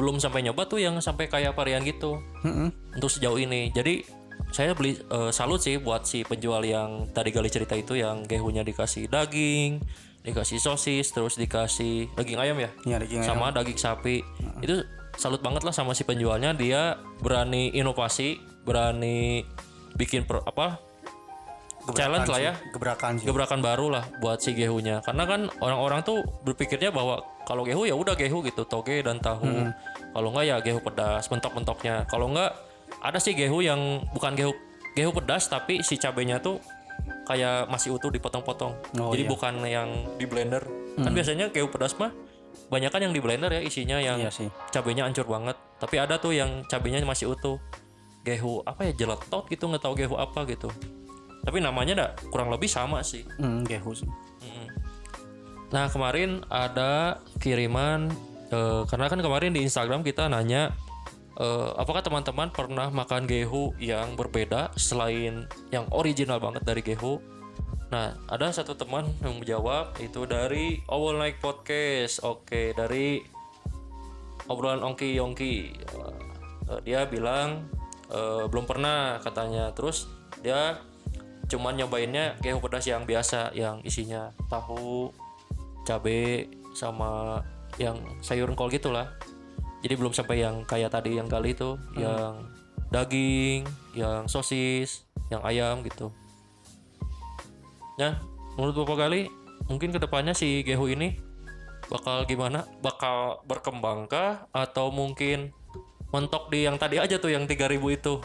belum 0.00 0.18
sampai 0.18 0.44
nyoba 0.44 0.64
tuh 0.66 0.80
yang 0.80 0.96
sampai 1.00 1.28
kayak 1.28 1.52
varian 1.56 1.84
gitu. 1.84 2.20
Mm-mm. 2.44 2.72
untuk 2.96 3.10
sejauh 3.12 3.38
ini. 3.40 3.72
Jadi 3.72 4.04
saya 4.52 4.76
beli 4.76 4.96
eh, 4.96 5.30
salut 5.32 5.60
sih 5.60 5.80
buat 5.80 6.04
si 6.04 6.24
penjual 6.24 6.60
yang 6.64 7.08
tadi 7.12 7.32
kali 7.32 7.48
cerita 7.48 7.72
itu 7.72 7.96
yang 7.96 8.24
gehunya 8.28 8.64
dikasih 8.64 9.08
daging, 9.08 9.80
dikasih 10.24 10.60
sosis, 10.60 11.12
terus 11.12 11.40
dikasih 11.40 12.12
daging 12.16 12.38
ayam 12.40 12.56
ya, 12.60 12.70
ya 12.84 12.96
daging 13.00 13.24
ayam 13.24 13.28
sama 13.32 13.52
daging 13.52 13.78
sapi. 13.80 14.20
Itu 14.60 14.84
salut 15.16 15.40
banget 15.40 15.64
lah 15.64 15.72
sama 15.72 15.96
si 15.96 16.04
penjualnya. 16.04 16.52
Dia 16.52 17.00
berani 17.20 17.72
inovasi, 17.72 18.36
berani 18.64 19.44
bikin 19.96 20.24
per- 20.24 20.44
apa 20.44 20.80
challenge 21.90 22.30
lah 22.30 22.40
ya 22.40 22.52
gebrakan 22.70 23.18
sih 23.18 23.26
gebrakan 23.26 23.58
baru 23.58 23.90
lah 23.90 24.04
buat 24.22 24.38
si 24.38 24.54
gehunya 24.54 25.02
karena 25.02 25.26
kan 25.26 25.50
orang-orang 25.58 26.06
tuh 26.06 26.22
berpikirnya 26.46 26.94
bahwa 26.94 27.26
kalau 27.42 27.66
gehu 27.66 27.82
ya 27.84 27.94
udah 27.94 28.14
gehu 28.14 28.42
gitu 28.46 28.62
toge 28.66 29.02
dan 29.02 29.18
tahu. 29.18 29.72
Kalau 30.12 30.28
enggak 30.30 30.46
ya 30.46 30.56
gehu 30.62 30.78
pedas 30.82 31.26
mentok-mentoknya. 31.28 32.06
Kalau 32.06 32.30
enggak 32.30 32.54
ada 33.02 33.18
sih 33.18 33.34
gehu 33.34 33.64
yang 33.64 34.04
bukan 34.14 34.38
gehu 34.38 34.52
gehu 34.94 35.10
pedas 35.10 35.48
tapi 35.48 35.80
si 35.80 35.96
cabenya 35.96 36.38
tuh 36.38 36.60
kayak 37.26 37.66
masih 37.66 37.96
utuh 37.96 38.12
dipotong-potong. 38.12 38.74
Oh, 39.00 39.10
jadi 39.10 39.24
iya. 39.26 39.30
bukan 39.30 39.54
yang 39.66 39.88
di 40.20 40.26
blender. 40.28 40.62
Kan 41.00 41.10
biasanya 41.10 41.50
gehu 41.50 41.66
pedas 41.72 41.98
mah 41.98 42.12
banyak 42.68 42.92
kan 42.92 43.00
yang 43.00 43.12
di 43.16 43.20
blender 43.20 43.48
ya 43.52 43.60
isinya 43.64 43.96
yang 44.00 44.20
iya 44.20 44.30
sih. 44.32 44.48
cabenya 44.70 45.08
hancur 45.08 45.26
banget. 45.26 45.56
Tapi 45.80 45.96
ada 45.98 46.20
tuh 46.20 46.36
yang 46.36 46.62
cabenya 46.70 47.02
masih 47.02 47.32
utuh. 47.32 47.58
Gehu 48.22 48.62
apa 48.62 48.86
ya 48.86 48.92
jeletot 48.94 49.50
gitu 49.50 49.66
nggak 49.66 49.82
tahu 49.82 49.98
gehu 49.98 50.14
apa 50.14 50.46
gitu. 50.46 50.70
Tapi 51.42 51.58
namanya 51.58 51.92
dah 51.98 52.10
kurang 52.30 52.54
lebih 52.54 52.70
sama 52.70 53.02
sih. 53.02 53.26
Hmm, 53.42 53.66
gehu 53.66 53.90
sih 53.98 54.06
Nah 55.72 55.88
kemarin 55.88 56.44
ada 56.52 57.18
kiriman 57.40 58.12
eh, 58.52 58.82
karena 58.86 59.06
kan 59.08 59.20
kemarin 59.24 59.56
di 59.56 59.64
Instagram 59.64 60.04
kita 60.04 60.28
nanya 60.28 60.76
eh, 61.40 61.70
apakah 61.80 62.04
teman-teman 62.04 62.52
pernah 62.52 62.92
makan 62.92 63.24
gehu 63.24 63.72
yang 63.80 64.12
berbeda 64.14 64.76
selain 64.76 65.48
yang 65.72 65.88
original 65.90 66.38
banget 66.38 66.62
dari 66.68 66.84
gehu. 66.84 67.18
Nah 67.88 68.12
ada 68.28 68.52
satu 68.52 68.76
teman 68.76 69.08
yang 69.24 69.40
menjawab 69.40 69.96
itu 69.96 70.28
dari 70.28 70.84
Owl 70.92 71.16
Night 71.16 71.40
Podcast. 71.40 72.20
Oke 72.20 72.76
dari 72.76 73.24
obrolan 74.52 74.84
Ongki 74.84 75.16
Yongki. 75.16 75.56
Eh, 76.68 76.80
dia 76.84 77.08
bilang 77.08 77.64
eh, 78.12 78.44
belum 78.44 78.68
pernah 78.68 79.16
katanya. 79.24 79.72
Terus 79.72 80.04
dia 80.44 80.76
cuman 81.48 81.80
nyobainnya 81.80 82.36
gehu 82.44 82.60
pedas 82.60 82.88
yang 82.88 83.04
biasa 83.04 83.52
yang 83.56 83.80
isinya 83.84 84.32
tahu 84.48 85.12
cabe 85.82 86.48
sama 86.72 87.42
yang 87.80 87.98
sayur 88.20 88.48
kol 88.56 88.72
gitulah. 88.72 89.12
Jadi 89.82 89.94
belum 89.98 90.14
sampai 90.14 90.46
yang 90.46 90.62
kayak 90.62 90.94
tadi 90.94 91.18
yang 91.18 91.26
kali 91.26 91.58
itu 91.58 91.74
yang 91.98 92.46
daging 92.94 93.66
yang 93.98 94.30
sosis 94.30 95.02
yang 95.32 95.42
ayam 95.42 95.82
gitu. 95.82 96.14
Ya 97.98 98.20
menurut 98.54 98.84
bapak 98.84 99.08
kali 99.08 99.26
mungkin 99.66 99.90
ke 99.90 99.98
depannya 99.98 100.36
si 100.36 100.62
gehu 100.62 100.92
ini 100.92 101.18
bakal 101.90 102.24
gimana? 102.24 102.64
Bakal 102.80 103.42
berkembangkah 103.44 104.48
atau 104.54 104.88
mungkin 104.94 105.52
mentok 106.12 106.52
di 106.52 106.68
yang 106.68 106.76
tadi 106.76 107.00
aja 107.00 107.16
tuh 107.16 107.32
yang 107.32 107.48
3000 107.48 107.80
itu 107.96 108.20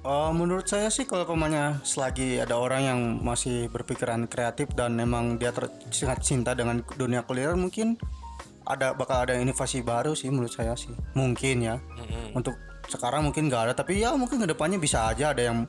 Oh, 0.00 0.32
menurut 0.32 0.64
saya 0.64 0.88
sih 0.88 1.04
kalau 1.04 1.28
pemanya 1.28 1.76
selagi 1.84 2.40
ada 2.40 2.56
orang 2.56 2.82
yang 2.88 3.00
masih 3.20 3.68
berpikiran 3.68 4.24
kreatif 4.32 4.72
dan 4.72 4.96
memang 4.96 5.36
dia 5.36 5.52
sangat 5.92 6.24
cinta 6.24 6.56
dengan 6.56 6.80
dunia 6.96 7.20
kulineran 7.20 7.60
mungkin 7.60 8.00
ada 8.64 8.96
bakal 8.96 9.28
ada 9.28 9.36
inovasi 9.36 9.84
baru 9.84 10.16
sih 10.16 10.32
menurut 10.32 10.56
saya 10.56 10.72
sih. 10.72 10.96
Mungkin 11.12 11.56
ya. 11.60 11.76
Mm-mm. 11.76 12.32
untuk 12.32 12.56
sekarang 12.88 13.28
mungkin 13.28 13.52
nggak 13.52 13.70
ada 13.70 13.74
tapi 13.76 14.00
ya 14.00 14.16
mungkin 14.16 14.40
ke 14.40 14.48
depannya 14.48 14.80
bisa 14.80 15.06
aja 15.12 15.36
ada 15.36 15.52
yang 15.52 15.68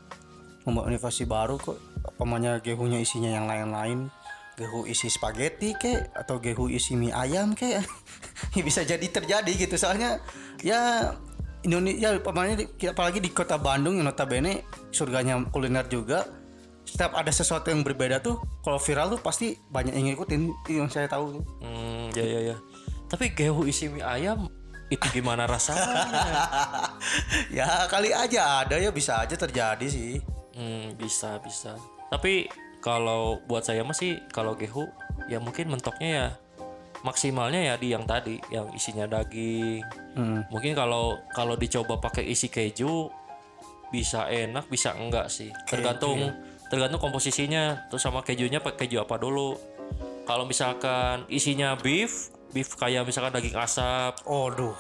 membuat 0.64 0.88
inovasi 0.96 1.28
baru 1.28 1.60
kok. 1.60 1.76
Pemanya 2.16 2.64
gehunya 2.64 3.04
isinya 3.04 3.36
yang 3.36 3.52
lain-lain. 3.52 4.08
Gehu 4.56 4.88
isi 4.88 5.12
spaghetti 5.12 5.76
kek 5.76 6.16
atau 6.16 6.40
gehu 6.40 6.72
isi 6.72 6.96
mie 6.96 7.12
ayam 7.12 7.52
kek. 7.52 7.84
Bisa 8.68 8.88
jadi 8.88 9.04
terjadi 9.04 9.52
gitu. 9.60 9.76
Soalnya 9.76 10.24
ya 10.64 11.12
Indonesia 11.62 12.18
pemanya 12.22 12.58
di- 12.58 12.70
apalagi 12.90 13.22
di 13.22 13.30
kota 13.30 13.58
Bandung 13.62 14.02
yang 14.02 14.10
notabene 14.10 14.66
surganya 14.90 15.38
kuliner 15.54 15.86
juga 15.86 16.26
setiap 16.82 17.14
ada 17.14 17.30
sesuatu 17.30 17.70
yang 17.70 17.86
berbeda 17.86 18.20
tuh 18.20 18.42
kalau 18.66 18.82
viral 18.82 19.14
tuh 19.14 19.22
pasti 19.22 19.56
banyak 19.70 19.94
yang 19.94 20.06
ngikutin 20.12 20.42
yang 20.74 20.90
saya 20.90 21.08
tahu 21.08 21.40
tuh. 21.40 21.44
Hmm, 21.62 22.10
ya 22.18 22.26
ya 22.26 22.40
ya. 22.54 22.58
Tapi 23.08 23.32
gehu 23.32 23.70
isi 23.70 23.88
mie 23.88 24.02
ayam 24.02 24.50
itu 24.92 25.06
gimana 25.14 25.48
rasanya? 25.48 25.88
ya 27.58 27.88
kali 27.88 28.12
aja 28.12 28.66
ada 28.66 28.76
ya 28.76 28.92
bisa 28.92 29.24
aja 29.24 29.38
terjadi 29.38 29.88
sih 29.88 30.20
hmm, 30.58 31.00
bisa 31.00 31.40
bisa. 31.40 31.78
Tapi 32.12 32.50
kalau 32.84 33.40
buat 33.48 33.64
saya 33.64 33.86
masih 33.86 34.20
kalau 34.34 34.58
gehu 34.58 34.90
ya 35.30 35.38
mungkin 35.38 35.70
mentoknya 35.72 36.10
ya 36.10 36.28
maksimalnya 37.02 37.74
ya 37.74 37.76
di 37.78 37.94
yang 37.94 38.06
tadi 38.06 38.38
yang 38.54 38.70
isinya 38.74 39.06
daging. 39.10 39.82
Hmm. 40.12 40.44
mungkin 40.52 40.76
kalau 40.76 41.24
kalau 41.32 41.56
dicoba 41.56 41.98
pakai 42.04 42.28
isi 42.28 42.52
keju 42.52 43.08
bisa 43.92 44.28
enak 44.32 44.72
bisa 44.72 44.96
enggak 44.96 45.28
sih. 45.28 45.52
Tergantung 45.68 46.32
tergantung 46.72 47.02
komposisinya. 47.04 47.92
Terus 47.92 48.02
sama 48.04 48.24
kejunya 48.24 48.64
pakai 48.64 48.88
keju 48.88 49.04
apa 49.04 49.20
dulu. 49.20 49.60
Kalau 50.24 50.48
misalkan 50.48 51.28
isinya 51.28 51.76
beef 51.76 52.32
beef 52.52 52.76
kayak 52.76 53.08
misalkan 53.08 53.36
daging 53.36 53.56
asap. 53.58 54.14
Oh, 54.28 54.52
duh. 54.52 54.76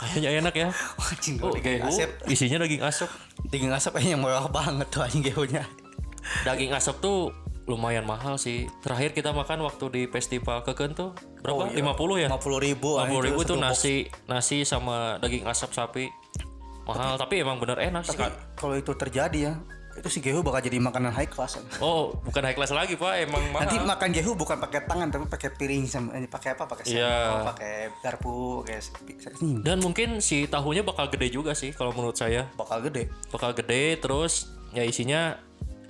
kayaknya 0.00 0.40
enak 0.40 0.54
ya. 0.56 0.68
Anjing 1.12 1.36
oh, 1.44 1.52
daging 1.52 1.84
asap. 1.84 2.10
isinya 2.26 2.58
daging 2.64 2.82
asap. 2.82 3.10
Daging 3.52 3.70
asap 3.74 3.92
kayaknya 4.00 4.16
mewah 4.16 4.48
banget 4.48 4.88
tuh 4.88 5.04
anjing 5.04 5.22
gehunya. 5.22 5.62
daging 6.46 6.72
asap 6.72 6.96
tuh 7.04 7.28
lumayan 7.70 8.02
mahal 8.02 8.34
sih 8.34 8.66
terakhir 8.80 9.10
kita 9.12 9.30
makan 9.30 9.62
waktu 9.62 9.84
di 9.88 10.02
festival 10.06 10.60
keken 10.60 10.92
tuh 10.92 11.10
berapa 11.40 11.62
Oh, 11.62 11.70
iya. 11.70 11.80
50 11.80 12.18
ya 12.18 12.28
50 12.28 12.66
ribu. 12.66 12.90
50 12.98 13.26
ribu 13.26 13.40
tuh 13.42 13.56
nasi 13.56 13.94
nasi 14.26 14.62
sama 14.62 15.16
daging 15.18 15.46
asap 15.46 15.70
sapi 15.70 16.04
mahal 16.82 17.14
tapi, 17.14 17.38
emang 17.38 17.56
bener 17.56 17.78
enak 17.78 18.02
sih 18.02 18.18
Tapi 18.18 18.26
kalau 18.56 18.74
itu 18.74 18.90
terjadi 18.90 19.38
ya, 19.38 19.54
itu 19.92 20.08
si 20.08 20.18
gehu 20.18 20.42
bakal 20.42 20.58
jadi 20.58 20.78
makanan 20.78 21.10
high 21.10 21.26
class. 21.26 21.54
oh 21.78 22.18
bukan 22.20 22.42
high 22.42 22.54
class 22.54 22.70
lagi 22.70 22.94
pak 22.94 23.20
emang 23.20 23.42
mahal 23.50 23.62
Nanti 23.62 23.76
makan 23.78 24.08
gehu 24.10 24.34
bukan 24.34 24.58
pakai 24.58 24.80
tangan 24.84 25.06
tapi 25.08 25.24
pakai 25.26 25.50
piring 25.52 25.86
sama 25.86 26.14
ini 26.14 26.26
pakai 26.26 26.54
apa? 26.54 26.66
Pakai 26.66 26.84
sendok, 26.84 26.98
Iya. 26.98 27.46
pakai 27.46 27.74
garpu, 28.00 28.62
pakai 28.62 28.74
ini 29.38 29.62
dan 29.62 29.78
mungkin 29.78 30.18
si 30.18 30.46
tahunya 30.46 30.82
bakal 30.82 31.06
gede 31.08 31.30
juga 31.30 31.54
sih 31.54 31.70
kalau 31.70 31.90
menurut 31.90 32.14
saya 32.14 32.50
bakal 32.54 32.82
gede. 32.82 33.06
bakal 33.30 33.50
gede 33.52 33.98
terus 33.98 34.46
ya 34.70 34.82
isinya 34.82 35.38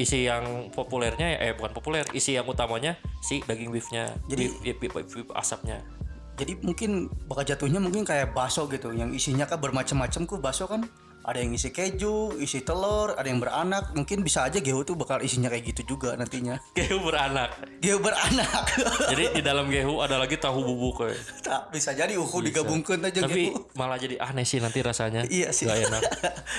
isi 0.00 0.24
yang 0.24 0.72
populernya 0.72 1.36
eh 1.36 1.52
bukan 1.52 1.76
populer 1.76 2.04
isi 2.16 2.32
yang 2.34 2.48
utamanya 2.48 2.96
si 3.20 3.44
daging 3.44 3.68
beefnya 3.68 4.08
Jadi- 4.32 4.48
beef, 4.64 4.80
beef, 4.80 4.92
beef, 4.96 5.08
beef 5.12 5.28
asapnya 5.36 5.84
Jadi 6.40 6.56
mungkin 6.64 7.12
bakal 7.28 7.44
jatuhnya 7.44 7.76
mungkin 7.84 8.00
kayak 8.00 8.32
bakso 8.32 8.64
gitu, 8.72 8.96
yang 8.96 9.12
isinya 9.12 9.44
kan 9.44 9.60
bermacam-macam 9.60 10.24
ku 10.24 10.40
bakso 10.40 10.64
kan. 10.64 10.88
Ada 11.30 11.46
yang 11.46 11.54
isi 11.54 11.70
keju, 11.70 12.34
isi 12.36 12.58
telur, 12.60 13.14
ada 13.14 13.22
yang 13.22 13.38
beranak. 13.38 13.94
Mungkin 13.94 14.20
bisa 14.20 14.42
aja 14.42 14.58
gehu 14.58 14.82
tuh 14.82 14.98
bakal 14.98 15.22
isinya 15.22 15.46
kayak 15.46 15.62
gitu 15.70 15.94
juga 15.94 16.18
nantinya. 16.18 16.58
gehu 16.74 16.98
beranak 17.00 17.54
Gehu 17.78 18.02
beranak. 18.02 18.66
jadi 19.14 19.30
di 19.30 19.38
dalam 19.38 19.70
gehu 19.70 20.02
ada 20.02 20.18
lagi 20.18 20.34
tahu 20.34 20.58
bubuk 20.60 21.06
kayak 21.06 21.22
Tak 21.40 21.70
bisa 21.70 21.94
jadi 21.94 22.18
uhu 22.18 22.42
digabungkan 22.42 22.98
aja 23.00 23.22
tapi 23.22 23.46
gehu. 23.48 23.62
malah 23.78 23.94
jadi 23.94 24.18
aneh 24.18 24.42
sih 24.42 24.58
nanti 24.58 24.82
rasanya 24.82 25.22
Iya 25.24 25.54
sih. 25.54 25.70
Nggak 25.70 25.78
enak 25.86 26.02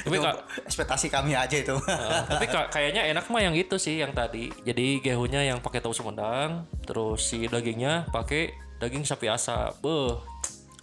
tapi 0.02 0.16
kak 0.18 0.36
ekspektasi 0.66 1.08
kami 1.08 1.36
aja 1.36 1.52
itu. 1.54 1.76
Uh, 1.76 2.24
tapi 2.26 2.48
ka- 2.48 2.72
kayaknya 2.72 3.04
enak 3.06 3.28
mah 3.28 3.42
yang 3.42 3.54
itu 3.54 3.76
sih 3.76 4.00
yang 4.00 4.16
tadi. 4.16 4.48
Jadi 4.64 5.04
gehunya 5.04 5.46
yang 5.46 5.60
pakai 5.60 5.84
tahu 5.84 5.92
sumedang, 5.92 6.64
terus 6.82 7.28
si 7.28 7.44
dagingnya 7.46 8.08
pakai 8.08 8.50
daging 8.80 9.04
sapi 9.04 9.28
asap. 9.28 9.84
Beuh, 9.84 10.24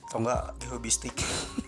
Atau 0.05 0.21
enggak 0.21 0.61
gehu 0.61 0.77
bistik. 0.77 1.17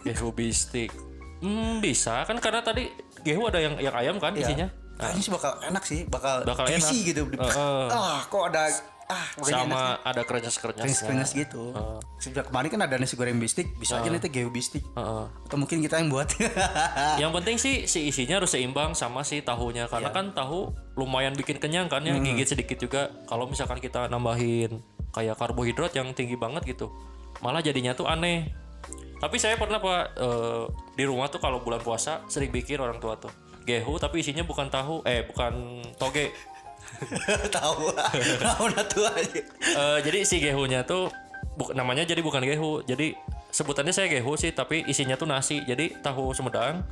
gehu 0.05 0.29
bistik. 0.31 0.93
Hmm, 1.41 1.81
bisa 1.81 2.25
kan 2.29 2.37
karena 2.37 2.61
tadi 2.61 2.93
gehu 3.25 3.49
ada 3.49 3.61
yang 3.61 3.75
yang 3.81 3.95
ayam 3.97 4.17
kan 4.21 4.37
isinya. 4.37 4.69
Kayaknya 5.01 5.23
sih 5.25 5.33
bakal 5.33 5.53
enak 5.65 5.85
sih, 5.89 6.01
bakal, 6.05 6.45
Bakal 6.45 6.65
enak. 6.69 6.93
gitu. 6.93 7.23
Heeh. 7.25 7.87
Ah, 7.89 8.21
kok 8.29 8.53
ada 8.53 8.69
ah, 9.09 9.27
enak. 9.41 9.49
Sama 9.49 9.83
ada 10.05 10.23
kerenyes-kerenyesnya. 10.29 11.09
Krenyes 11.09 11.33
gitu. 11.33 11.73
Sejak 12.21 12.53
kemarin 12.53 12.69
kan 12.69 12.81
ada 12.85 13.01
nasi 13.01 13.17
goreng 13.17 13.41
bistik, 13.41 13.73
bisa 13.81 13.97
aja 13.97 14.13
nanti 14.13 14.29
gehu 14.29 14.53
bistik. 14.53 14.85
Heeh. 14.93 15.25
Atau 15.49 15.57
mungkin 15.57 15.81
kita 15.81 16.05
yang 16.05 16.13
buat. 16.13 16.29
yang 17.23 17.33
penting 17.33 17.57
sih 17.57 17.89
si 17.89 18.13
isinya 18.13 18.45
harus 18.45 18.53
seimbang 18.53 18.93
sama 18.93 19.25
si 19.25 19.41
tahunya 19.41 19.89
karena 19.89 20.13
kan 20.13 20.37
tahu 20.37 20.69
lumayan 21.01 21.33
bikin 21.33 21.57
kenyang 21.57 21.89
kan 21.89 22.05
ya 22.05 22.13
gigit 22.21 22.45
sedikit 22.45 22.77
juga 22.77 23.09
kalau 23.25 23.49
misalkan 23.49 23.81
kita 23.81 24.05
nambahin 24.13 24.85
kayak 25.17 25.41
karbohidrat 25.41 25.97
yang 25.97 26.13
tinggi 26.13 26.37
banget 26.37 26.77
gitu 26.77 26.93
malah 27.41 27.65
jadinya 27.65 27.97
tuh 27.97 28.07
aneh 28.07 28.53
tapi 29.21 29.37
saya 29.37 29.61
pernah 29.61 29.81
pak 29.81 30.17
eh, 30.17 30.65
di 31.01 31.09
rumah 31.09 31.33
tuh 31.33 31.41
kalau 31.41 31.65
bulan 31.65 31.81
puasa 31.81 32.21
sering 32.29 32.53
bikin 32.53 32.77
orang 32.77 33.01
tua 33.01 33.17
tuh. 33.17 33.33
Gehu 33.65 33.97
tapi 33.97 34.21
isinya 34.21 34.45
bukan 34.45 34.69
tahu 34.69 35.01
eh 35.09 35.25
bukan 35.25 35.81
toge. 35.97 36.29
Tahu. 37.57 37.97
Tahu 38.41 38.65
tuh 38.93 39.05
aja. 39.09 39.41
Eh, 39.63 39.99
jadi 40.05 40.27
si 40.29 40.37
gehunya 40.43 40.85
tuh 40.85 41.09
bu- 41.57 41.73
namanya 41.73 42.05
jadi 42.05 42.21
bukan 42.21 42.45
gehu. 42.45 42.85
Jadi 42.85 43.17
sebutannya 43.49 43.95
saya 43.95 44.13
gehu 44.13 44.37
sih 44.37 44.53
tapi 44.53 44.85
isinya 44.85 45.17
tuh 45.17 45.25
nasi. 45.25 45.65
Jadi 45.65 45.97
tahu 46.05 46.37
sumedang 46.37 46.85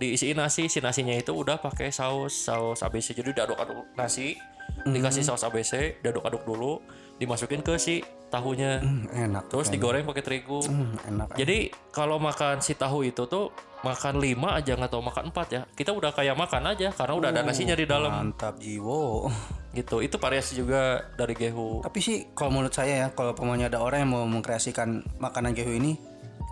diisiin 0.00 0.40
nasi. 0.40 0.72
Si 0.72 0.80
nasinya 0.80 1.12
itu 1.12 1.36
udah 1.36 1.60
pakai 1.60 1.92
saus 1.92 2.32
saus 2.48 2.80
ABC 2.80 3.12
jadi 3.12 3.44
diaduk-aduk 3.44 3.92
nasi 3.92 4.38
dikasih 4.82 5.22
saus 5.22 5.44
ABC 5.44 6.00
diaduk-aduk 6.00 6.42
dulu 6.48 6.80
dimasukin 7.16 7.60
ke 7.60 7.76
si 7.76 8.00
tahunya 8.28 8.80
Hmm, 8.80 9.04
enak. 9.10 9.44
terus 9.46 9.68
digoreng 9.68 10.02
pakai 10.02 10.22
terigu 10.22 10.60
Hmm, 10.62 10.96
enak. 11.06 11.34
jadi 11.34 11.58
kalau 11.90 12.16
makan 12.16 12.58
si 12.58 12.72
tahu 12.72 13.04
itu 13.04 13.24
tuh 13.24 13.52
makan 13.82 14.16
lima 14.16 14.54
aja 14.54 14.72
nggak 14.72 14.88
tahu 14.88 15.02
makan 15.02 15.28
empat 15.28 15.46
ya 15.50 15.62
kita 15.70 15.90
udah 15.90 16.10
kayak 16.10 16.32
makan 16.32 16.64
aja 16.66 16.88
karena 16.90 17.12
udah 17.12 17.28
ada 17.28 17.42
nasinya 17.42 17.74
di 17.74 17.84
dalam 17.84 18.32
Mantap 18.32 18.56
jiwo. 18.56 19.28
gitu 19.72 20.00
itu 20.00 20.16
variasi 20.16 20.52
juga 20.54 20.80
dari 21.12 21.32
gehu 21.32 21.80
Tapi 21.80 21.98
sih 21.98 22.16
kalau 22.30 22.52
menurut 22.52 22.70
saya 22.70 22.94
ya, 22.94 23.06
kalau 23.10 23.32
pemanya 23.32 23.68
ada 23.68 23.80
orang 23.80 24.02
yang 24.02 24.10
mau 24.10 24.24
mengkreasikan 24.26 24.88
makanan 25.16 25.52
gehu 25.52 25.72
ini, 25.72 25.96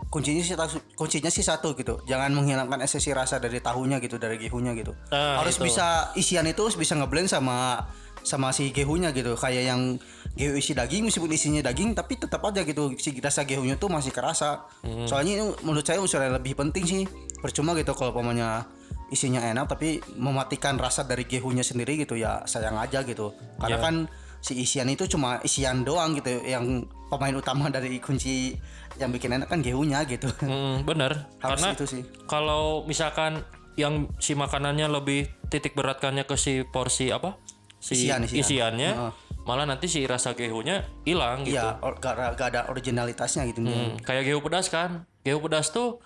kuncinya 0.08 0.40
sih 0.40 0.56
kuncinya 0.94 1.28
sih 1.28 1.40
satu 1.40 1.72
gitu. 1.74 2.00
Jangan 2.02 2.32
menghilangkan 2.32 2.80
esensi 2.80 3.08
rasa 3.10 3.36
dari 3.36 3.56
tahunya 3.58 4.00
gitu, 4.00 4.16
dari 4.16 4.36
gehunya 4.36 4.72
gitu. 4.74 4.96
Nah, 5.08 5.36
harus 5.38 5.54
itu. 5.54 5.64
bisa 5.64 6.10
isian 6.14 6.44
itu 6.44 6.60
harus 6.60 6.74
bisa 6.74 6.92
ngeblend 6.94 7.28
sama 7.28 7.84
sama 8.20 8.50
si 8.50 8.68
gehunya 8.70 9.12
gitu. 9.12 9.32
Kayak 9.34 9.64
yang 9.68 9.82
gehu 10.30 10.54
isi 10.56 10.72
daging 10.72 11.10
meskipun 11.10 11.30
isinya 11.30 11.60
daging 11.64 11.92
tapi 11.92 12.14
tetap 12.14 12.40
aja 12.42 12.62
gitu 12.62 12.94
si 12.96 13.10
rasa 13.18 13.42
gehunya 13.42 13.76
tuh 13.76 13.90
masih 13.90 14.14
kerasa. 14.14 14.64
Hmm. 14.80 15.04
Soalnya 15.04 15.42
itu 15.42 15.46
menurut 15.62 15.82
saya 15.82 15.98
unsur 15.98 16.22
yang 16.22 16.34
lebih 16.34 16.54
penting 16.54 16.84
sih. 16.86 17.02
Percuma 17.40 17.72
gitu 17.74 17.92
kalau 17.92 18.12
pemanya 18.12 18.68
isinya 19.10 19.42
enak 19.42 19.66
tapi 19.66 19.98
mematikan 20.14 20.78
rasa 20.78 21.02
dari 21.02 21.26
gehunya 21.26 21.66
sendiri 21.66 21.98
gitu 21.98 22.14
ya 22.14 22.46
sayang 22.46 22.78
aja 22.78 23.02
gitu. 23.02 23.34
Karena 23.58 23.76
Ya. 23.76 23.82
kan 23.82 23.94
si 24.40 24.56
isian 24.56 24.88
itu 24.88 25.04
cuma 25.04 25.42
isian 25.42 25.82
doang 25.82 26.16
gitu 26.16 26.40
yang 26.40 26.86
pemain 27.10 27.34
utama 27.34 27.68
dari 27.68 27.98
kunci 27.98 28.54
yang 28.96 29.10
bikin 29.10 29.34
enak 29.34 29.50
kan 29.50 29.60
gehunya 29.60 30.06
gitu. 30.06 30.30
Hmm, 30.40 30.86
bener 30.86 31.26
Harus 31.42 31.58
karena 31.60 31.68
itu 31.74 31.84
sih. 31.84 32.02
kalau 32.24 32.86
misalkan 32.86 33.42
yang 33.74 34.08
si 34.16 34.32
makanannya 34.32 34.86
lebih 34.86 35.26
titik 35.48 35.74
beratkannya 35.74 36.22
ke 36.22 36.36
si 36.36 36.62
porsi 36.62 37.08
apa 37.08 37.36
si 37.80 37.96
Isian, 38.06 38.24
isian. 38.28 38.40
isiannya 38.40 38.90
Heeh. 38.92 39.12
Malah 39.50 39.66
nanti 39.66 39.84
si 39.84 40.06
rasa 40.06 40.30
gehunya 40.32 40.86
hilang 41.02 41.42
gitu 41.42 41.58
Iya, 41.58 41.82
gak, 41.98 42.38
gak 42.38 42.48
ada 42.48 42.60
originalitasnya 42.66 43.42
gitu. 43.46 43.60
Hmm, 43.60 43.98
kayak 43.98 44.22
gehu 44.24 44.38
pedas 44.40 44.68
kan 44.68 45.02
gehu 45.20 45.42
pedas 45.42 45.68
tuh 45.68 45.98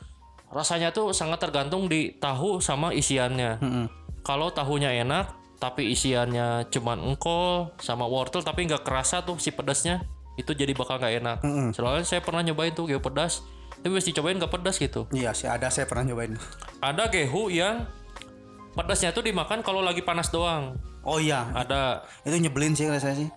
rasanya 0.48 0.88
tuh 0.90 1.12
sangat 1.12 1.36
tergantung 1.38 1.84
di 1.84 2.14
tahu 2.14 2.58
sama 2.58 2.90
isiannya 2.90 3.58
Mm-mm. 3.58 3.86
kalau 4.22 4.48
tahunya 4.48 4.96
enak 4.98 5.28
tapi 5.54 5.90
isiannya 5.90 6.68
cuman 6.68 7.04
engkol 7.04 7.72
sama 7.78 8.04
wortel 8.04 8.40
tapi 8.40 8.64
nggak 8.64 8.80
kerasa 8.80 9.20
tuh 9.20 9.36
si 9.36 9.50
pedasnya 9.50 10.04
itu 10.34 10.50
jadi 10.50 10.72
bakal 10.72 10.96
nggak 10.96 11.14
enak 11.16 11.38
soalnya 11.72 12.02
saya 12.02 12.20
pernah 12.20 12.40
nyobain 12.40 12.70
tuh 12.70 12.86
gehu 12.86 12.98
pedas 12.98 13.44
tapi 13.74 13.90
mesti 13.90 14.10
cobain 14.12 14.34
nggak 14.34 14.48
pedas 14.50 14.76
gitu 14.76 15.04
Iya 15.10 15.30
sih 15.30 15.44
ada 15.44 15.68
saya 15.68 15.84
pernah 15.84 16.06
nyobain. 16.06 16.38
ada 16.80 17.04
gehu 17.06 17.50
yang 17.50 17.84
pedasnya 18.74 19.10
tuh 19.14 19.22
dimakan 19.22 19.62
kalau 19.62 19.80
lagi 19.80 20.02
panas 20.02 20.28
doang. 20.28 20.76
Oh 21.04 21.20
iya, 21.20 21.46
ada. 21.52 22.02
Itu 22.24 22.32
nyebelin 22.34 22.72
sih 22.72 22.88
rasanya 22.88 23.16
sih. 23.16 23.28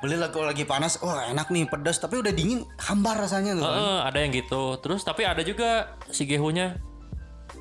Beli 0.00 0.20
lagi 0.20 0.32
kalau 0.36 0.46
lagi 0.48 0.64
panas, 0.68 1.00
wah 1.00 1.24
enak 1.24 1.48
nih 1.48 1.64
pedas, 1.66 1.96
tapi 1.96 2.20
udah 2.20 2.32
dingin 2.32 2.62
hambar 2.78 3.16
rasanya 3.16 3.56
tuh. 3.56 3.64
Heeh, 3.64 3.96
ada 4.04 4.18
yang 4.20 4.30
gitu. 4.32 4.76
Terus 4.84 5.02
tapi 5.02 5.24
ada 5.24 5.40
juga 5.40 5.96
si 6.12 6.28
gehunya. 6.28 6.76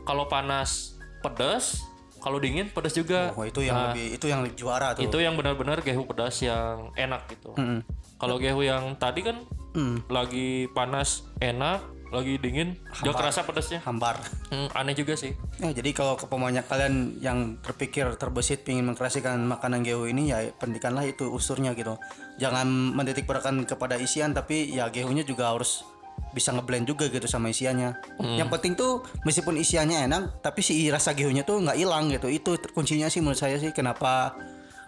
Kalau 0.03 0.27
panas 0.27 0.99
pedas. 1.23 1.79
Kalau 2.23 2.39
dingin 2.39 2.71
pedas 2.71 2.95
juga. 2.95 3.35
Oh 3.35 3.43
itu 3.43 3.59
yang 3.63 3.91
lebih 3.91 4.15
itu 4.15 4.25
yang 4.31 4.47
juara 4.55 4.95
tuh. 4.95 5.03
itu 5.03 5.17
yang 5.19 5.35
benar-benar 5.35 5.83
gehu 5.83 6.07
pedas 6.07 6.39
yang 6.39 6.91
enak 6.95 7.27
gitu. 7.27 7.51
Mm-mm. 7.59 7.83
kalau 8.15 8.39
gehu 8.39 8.63
yang 8.63 8.95
tadi 8.95 9.19
kan 9.27 9.43
Hmm, 9.73 10.05
lagi 10.05 10.69
panas 10.71 11.25
enak 11.41 11.81
lagi 12.13 12.38
dingin 12.38 12.78
gak 13.02 13.17
kerasa 13.17 13.41
pedasnya 13.41 13.82
hambar. 13.84 14.21
Hmm, 14.54 14.69
aneh 14.78 14.93
juga 14.93 15.17
sih 15.17 15.34
Ya, 15.62 15.69
jadi 15.73 15.93
kalau 15.93 16.17
kepemanya 16.17 16.65
kalian 16.65 17.17
yang 17.21 17.58
terpikir 17.62 18.10
terbesit 18.17 18.65
ingin 18.69 18.89
mengkreasikan 18.89 19.38
makanan 19.45 19.86
gehu 19.86 20.10
ini 20.10 20.34
ya 20.34 20.49
pendikanlah 20.58 21.06
itu 21.06 21.30
unsurnya 21.30 21.73
gitu. 21.78 21.97
Jangan 22.41 22.65
menitik 22.67 23.30
beratkan 23.30 23.63
kepada 23.63 23.97
isian 23.97 24.34
tapi 24.34 24.73
ya 24.73 24.89
gehunya 24.89 25.26
juga 25.26 25.54
harus 25.54 25.86
bisa 26.34 26.49
ngeblend 26.49 26.89
juga 26.89 27.08
gitu 27.08 27.30
sama 27.30 27.54
isiannya. 27.54 28.17
Yang 28.38 28.49
penting 28.49 28.73
tuh 28.73 29.06
meskipun 29.23 29.56
isiannya 29.62 30.10
enak 30.10 30.41
tapi 30.41 30.65
si 30.65 30.89
rasa 30.89 31.13
gehunya 31.13 31.45
tuh 31.45 31.62
nggak 31.62 31.78
hilang 31.78 32.10
gitu. 32.10 32.28
Itu 32.28 32.58
kuncinya 32.73 33.08
sih 33.08 33.21
menurut 33.21 33.38
saya 33.38 33.62
sih 33.62 33.69
kenapa 33.69 34.34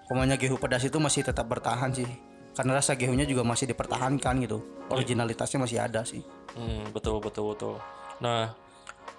pemanya 0.10 0.38
gehu 0.38 0.58
pedas 0.58 0.86
itu 0.86 0.98
masih 0.98 1.22
tetap 1.22 1.46
bertahan 1.46 1.94
sih. 1.94 2.10
Karena 2.56 2.80
rasa 2.80 2.96
gehunya 2.96 3.28
juga 3.28 3.44
masih 3.44 3.68
dipertahankan 3.68 4.34
gitu. 4.42 4.64
Originalitasnya 4.88 5.60
masih 5.60 5.78
ada 5.84 6.08
sih. 6.08 6.24
Hmm, 6.56 6.88
betul 6.96 7.20
betul 7.20 7.52
betul. 7.52 7.76
Nah, 8.24 8.56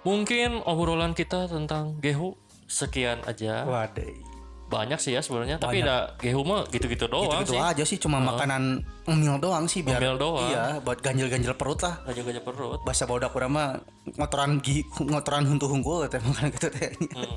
mungkin 0.01 0.65
obrolan 0.65 1.13
kita 1.13 1.45
tentang 1.45 2.01
gehu 2.01 2.33
sekian 2.65 3.21
aja. 3.29 3.63
Waduh. 3.63 4.25
banyak 4.67 4.99
sih 4.99 5.15
ya 5.15 5.23
sebenarnya 5.23 5.63
tapi 5.63 5.79
ada 5.79 6.19
gehu 6.19 6.43
mah 6.43 6.67
gitu-gitu 6.67 7.07
doang 7.07 7.39
Gitu 7.39 7.55
sih 7.55 7.63
aja 7.63 7.83
sih 7.87 7.95
cuma 8.03 8.19
makanan 8.19 8.83
ngemil 9.07 9.39
doang 9.39 9.63
sih 9.63 9.79
biar 9.79 9.95
Ngemil 10.03 10.19
doang. 10.19 10.51
Iya, 10.51 10.83
buat 10.83 10.99
ganjel-ganjel 10.99 11.55
perut 11.55 11.79
lah. 11.87 12.03
gajah 12.03 12.43
perut 12.43 12.83
Bahasa 12.83 13.07
bodak 13.07 13.31
urang 13.31 13.55
mah 13.55 13.79
ngotoran 14.19 14.59
gi, 14.59 14.83
ngotoran 14.99 15.47
huntu 15.47 15.71
hungkul 15.71 16.03
teh 16.11 16.19
makan 16.27 16.51
gitu 16.51 16.67
teh. 16.67 16.91
Hmm. 16.99 17.31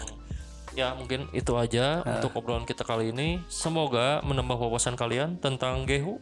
Ya 0.81 0.97
mungkin 0.97 1.29
itu 1.37 1.53
aja 1.55 2.01
untuk 2.03 2.33
obrolan 2.41 2.65
kita 2.65 2.83
kali 2.83 3.13
ini. 3.13 3.45
Semoga 3.47 4.25
menambah 4.25 4.57
wawasan 4.57 4.97
kalian 4.97 5.37
tentang 5.39 5.85
gehu. 5.85 6.17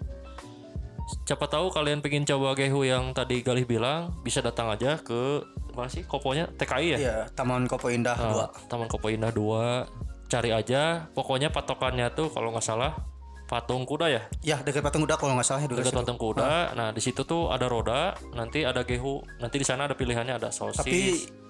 Siapa 1.25 1.49
tahu 1.49 1.73
kalian 1.73 2.05
pengen 2.05 2.29
coba 2.29 2.53
gehu 2.53 2.85
yang 2.85 3.16
tadi 3.16 3.40
Galih 3.40 3.64
bilang 3.64 4.12
bisa 4.21 4.44
datang 4.44 4.68
aja 4.68 5.01
ke 5.01 5.40
mana 5.73 5.88
sih 5.88 6.05
koponya? 6.05 6.51
TKI 6.59 6.87
ya? 6.94 6.99
Iya, 6.99 7.16
Taman 7.33 7.64
Kopo 7.71 7.88
Indah 7.88 8.18
Ah, 8.18 8.51
2. 8.53 8.68
Taman 8.68 8.90
Kopo 8.90 9.09
Indah 9.09 9.31
2 9.33 9.88
cari 10.29 10.53
aja 10.53 11.09
pokoknya 11.16 11.49
patokannya 11.49 12.12
tuh 12.12 12.29
kalau 12.29 12.53
nggak 12.53 12.66
salah 12.66 12.92
patung 13.49 13.88
kuda 13.88 14.12
ya? 14.12 14.23
Ya, 14.44 14.57
dekat 14.61 14.85
patung 14.85 15.09
kuda 15.09 15.16
kalau 15.16 15.33
nggak 15.33 15.49
salah 15.49 15.64
ya 15.64 15.68
dekat 15.73 15.97
patung 15.97 16.21
kuda. 16.21 16.77
Nah 16.77 16.92
di 16.92 17.01
situ 17.01 17.25
tuh 17.25 17.49
ada 17.49 17.64
roda 17.64 18.12
nanti 18.37 18.68
ada 18.68 18.85
gehu. 18.85 19.25
Nanti 19.40 19.57
di 19.57 19.64
sana 19.64 19.88
ada 19.88 19.97
pilihannya 19.97 20.37
ada 20.37 20.53
sosis. 20.53 20.77
Tapi 20.77 21.01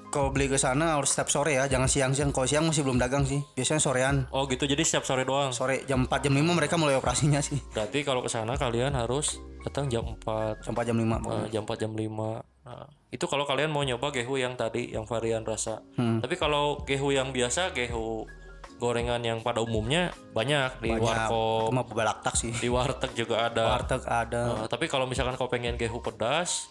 kalau 0.08 0.28
beli 0.28 0.46
ke 0.46 0.56
sana 0.56 0.96
harus 0.96 1.12
setiap 1.12 1.28
sore 1.28 1.52
ya, 1.54 1.68
jangan 1.68 1.84
siang-siang. 1.84 2.30
Kalau 2.30 2.44
siang 2.44 2.64
masih 2.64 2.80
belum 2.80 2.96
dagang 2.96 3.22
sih. 3.22 3.44
Biasanya 3.52 3.78
sorean. 3.78 4.16
oh 4.30 4.44
gitu 4.46 4.64
jadi 4.64 4.80
setiap 4.80 5.04
sore 5.04 5.22
doang 5.22 5.52
Sore 5.52 5.84
jam 5.84 6.04
4 6.04 6.24
jam 6.24 6.32
5 6.32 6.40
mereka 6.48 6.74
mulai 6.74 6.96
operasinya 6.96 7.38
sih. 7.38 7.60
berarti 7.70 8.02
kalau 8.02 8.24
ke 8.24 8.28
sana 8.28 8.56
kalian 8.56 8.92
harus 8.92 9.36
datang 9.62 9.88
jam 9.88 10.04
4 10.16 10.64
Jam 10.64 10.72
4 10.72 10.88
jam 10.88 10.96
5 10.96 11.04
pokoknya. 11.18 11.44
eh, 11.44 11.48
jam 11.50 11.62
4 11.64 11.76
jam 11.78 11.92
5 11.92 12.08
nah, 12.64 12.86
itu 13.08 13.24
kalau 13.24 13.44
kalian 13.44 13.68
mau 13.68 13.82
nyoba 13.82 14.08
gehu 14.10 14.36
yang 14.36 14.54
tadi 14.54 14.92
yang 14.92 15.04
varian 15.04 15.44
rasa 15.44 15.80
tapi 15.94 16.34
kalau 16.36 16.80
gehu 16.84 17.12
yang 17.12 17.32
biasa 17.32 17.72
gehu 17.72 18.24
gorengan 18.78 19.18
yang 19.20 19.42
pada 19.42 19.58
umumnya 19.58 20.14
banyak 20.30 20.70
di 20.78 20.94
Banyak. 20.94 21.02
warkop 21.02 22.34
sih. 22.38 22.54
di 22.54 22.70
warteg 22.70 23.10
juga 23.12 23.50
ada 23.50 23.74
Warteg 23.74 24.02
ada. 24.06 24.42
Nah, 24.54 24.66
tapi 24.70 24.86
kalau 24.86 25.10
misalkan 25.10 25.34
kau 25.34 25.50
pengen 25.50 25.74
gehu 25.74 25.98
pedas 25.98 26.70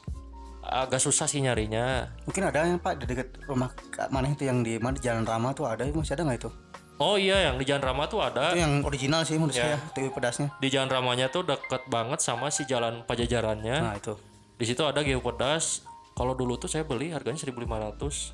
agak 0.68 1.00
susah 1.00 1.26
sih 1.26 1.40
nyarinya 1.40 2.12
Mungkin 2.24 2.44
ada 2.44 2.64
yang 2.64 2.78
Pak 2.78 3.00
di 3.00 3.06
dekat 3.06 3.40
rumah 3.44 3.72
mana 4.08 4.28
itu 4.28 4.44
yang 4.44 4.62
di 4.62 4.76
mana 4.76 4.96
Jalan 4.96 5.24
Rama 5.24 5.52
tuh 5.52 5.66
ada 5.66 5.84
masih 5.84 6.14
ada 6.14 6.24
nggak 6.24 6.40
itu? 6.40 6.52
oh 6.98 7.14
iya 7.14 7.46
yang 7.46 7.56
di 7.56 7.64
Jalan 7.64 7.84
Rama 7.84 8.06
tuh 8.06 8.20
ada 8.20 8.52
Itu 8.52 8.60
yang 8.60 8.74
original 8.82 9.22
sih 9.22 9.36
menurut 9.36 9.54
Ya. 9.54 9.74
saya 9.74 9.78
TV 9.92 10.10
pedasnya. 10.10 10.50
di 10.56 10.68
Jalan 10.68 10.88
Ramanya 10.88 11.28
tuh 11.28 11.44
deket 11.44 11.86
banget 11.88 12.20
sama 12.20 12.50
si 12.50 12.64
jalan 12.64 13.02
Pajajarannya 13.04 13.78
Nah 13.80 13.96
itu. 13.96 14.18
di 14.54 14.66
situ 14.66 14.82
ada 14.82 15.00
gehu 15.00 15.22
pedas 15.22 15.86
kalau 16.12 16.34
dulu 16.34 16.58
tuh 16.58 16.66
saya 16.66 16.82
beli 16.82 17.10
harganya 17.10 17.38
1500 17.38 18.34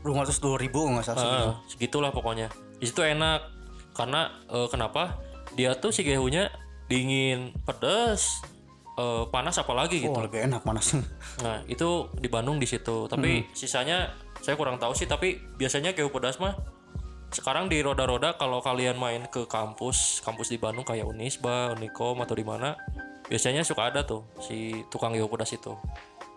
Belum 0.00 0.16
ratus 0.18 0.36
dua 0.38 0.56
ribu 0.56 0.84
nggak 0.86 1.04
salah. 1.04 1.22
Ah, 1.22 1.52
segitulah 1.64 2.10
pokoknya. 2.10 2.48
Di 2.76 2.84
situ 2.84 3.00
enak 3.00 3.44
karena 3.92 4.28
eh, 4.46 4.66
kenapa? 4.66 5.20
Dia 5.52 5.72
tuh 5.74 5.88
si 5.88 6.00
gehunya 6.00 6.48
dingin, 6.86 7.52
pedas, 7.62 8.40
eh, 8.98 9.24
panas 9.28 9.56
apalagi 9.60 10.02
gitu. 10.02 10.14
Oh 10.14 10.24
lebih 10.24 10.44
enak 10.44 10.62
manasnya. 10.66 11.04
Nah, 11.44 11.64
itu 11.66 12.12
di 12.14 12.28
Bandung 12.30 12.62
di 12.62 12.68
situ. 12.68 13.10
Tapi 13.10 13.50
sisanya 13.56 14.14
saya 14.38 14.54
kurang 14.54 14.78
tahu 14.78 14.94
sih, 14.94 15.10
tapi 15.10 15.38
biasanya 15.58 15.96
gehu 15.96 16.12
pedas 16.12 16.38
mah 16.38 16.54
sekarang 17.32 17.72
di 17.72 17.80
roda-roda 17.80 18.36
kalau 18.36 18.60
kalian 18.60 19.00
main 19.00 19.24
ke 19.26 19.48
kampus, 19.48 20.20
kampus 20.20 20.52
di 20.52 20.60
Bandung 20.60 20.84
kayak 20.84 21.08
Unisba, 21.08 21.72
Unikom 21.72 22.20
atau 22.20 22.36
di 22.36 22.44
mana, 22.44 22.76
biasanya 23.26 23.64
suka 23.64 23.88
ada 23.88 24.04
tuh 24.04 24.28
si 24.44 24.84
tukang 24.92 25.16
gehu 25.16 25.26
pedas 25.32 25.50
itu. 25.56 25.74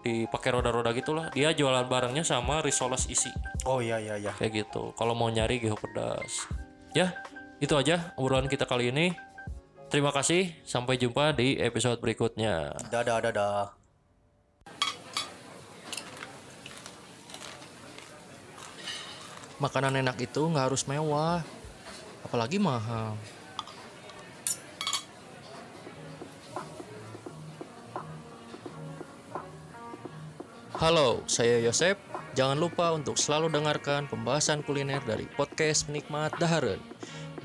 Dipakai 0.05 0.53
roda-roda 0.53 0.93
gitulah. 0.93 1.33
Dia 1.33 1.51
jualan 1.51 1.89
barangnya 1.89 2.21
sama 2.21 2.61
risoles 2.61 3.09
isi 3.09 3.33
Oh 3.65 3.81
iya 3.81 3.97
iya 3.97 4.15
iya. 4.21 4.31
kayak 4.37 4.53
gitu 4.53 4.93
kalau 4.93 5.17
mau 5.17 5.25
nyari 5.27 5.57
gehu 5.57 5.73
pedas 5.73 6.45
ya 6.93 7.17
itu 7.57 7.73
aja 7.73 8.13
obrolan 8.13 8.45
kita 8.45 8.69
kali 8.69 8.93
ini 8.93 9.17
terima 9.95 10.11
kasih 10.11 10.51
sampai 10.67 10.99
jumpa 10.99 11.31
di 11.31 11.55
episode 11.55 12.03
berikutnya 12.03 12.75
Dadah 12.91 13.31
dadah. 13.31 13.71
makanan 19.55 20.03
enak 20.03 20.19
itu 20.19 20.51
nggak 20.51 20.67
harus 20.67 20.83
mewah 20.83 21.39
apalagi 22.27 22.59
mahal 22.59 23.15
Halo, 30.75 31.23
saya 31.23 31.63
Yosep. 31.63 31.95
Jangan 32.35 32.59
lupa 32.59 32.91
untuk 32.91 33.15
selalu 33.15 33.47
dengarkan 33.47 34.11
pembahasan 34.11 34.59
kuliner 34.59 34.99
dari 35.07 35.23
podcast 35.23 35.87
Penikmat 35.87 36.35
Daharen. 36.35 36.83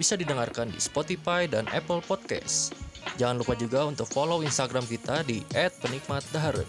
Bisa 0.00 0.16
didengarkan 0.16 0.72
di 0.72 0.80
Spotify 0.80 1.44
dan 1.44 1.68
Apple 1.76 2.00
Podcast. 2.00 2.72
Jangan 3.20 3.44
lupa 3.44 3.52
juga 3.52 3.84
untuk 3.84 4.08
follow 4.08 4.40
Instagram 4.40 4.88
kita 4.88 5.20
di 5.28 5.44
@penikmatdaharen. 5.52 6.64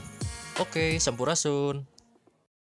Oke, 0.60 1.00
sampurasun. 1.00 1.91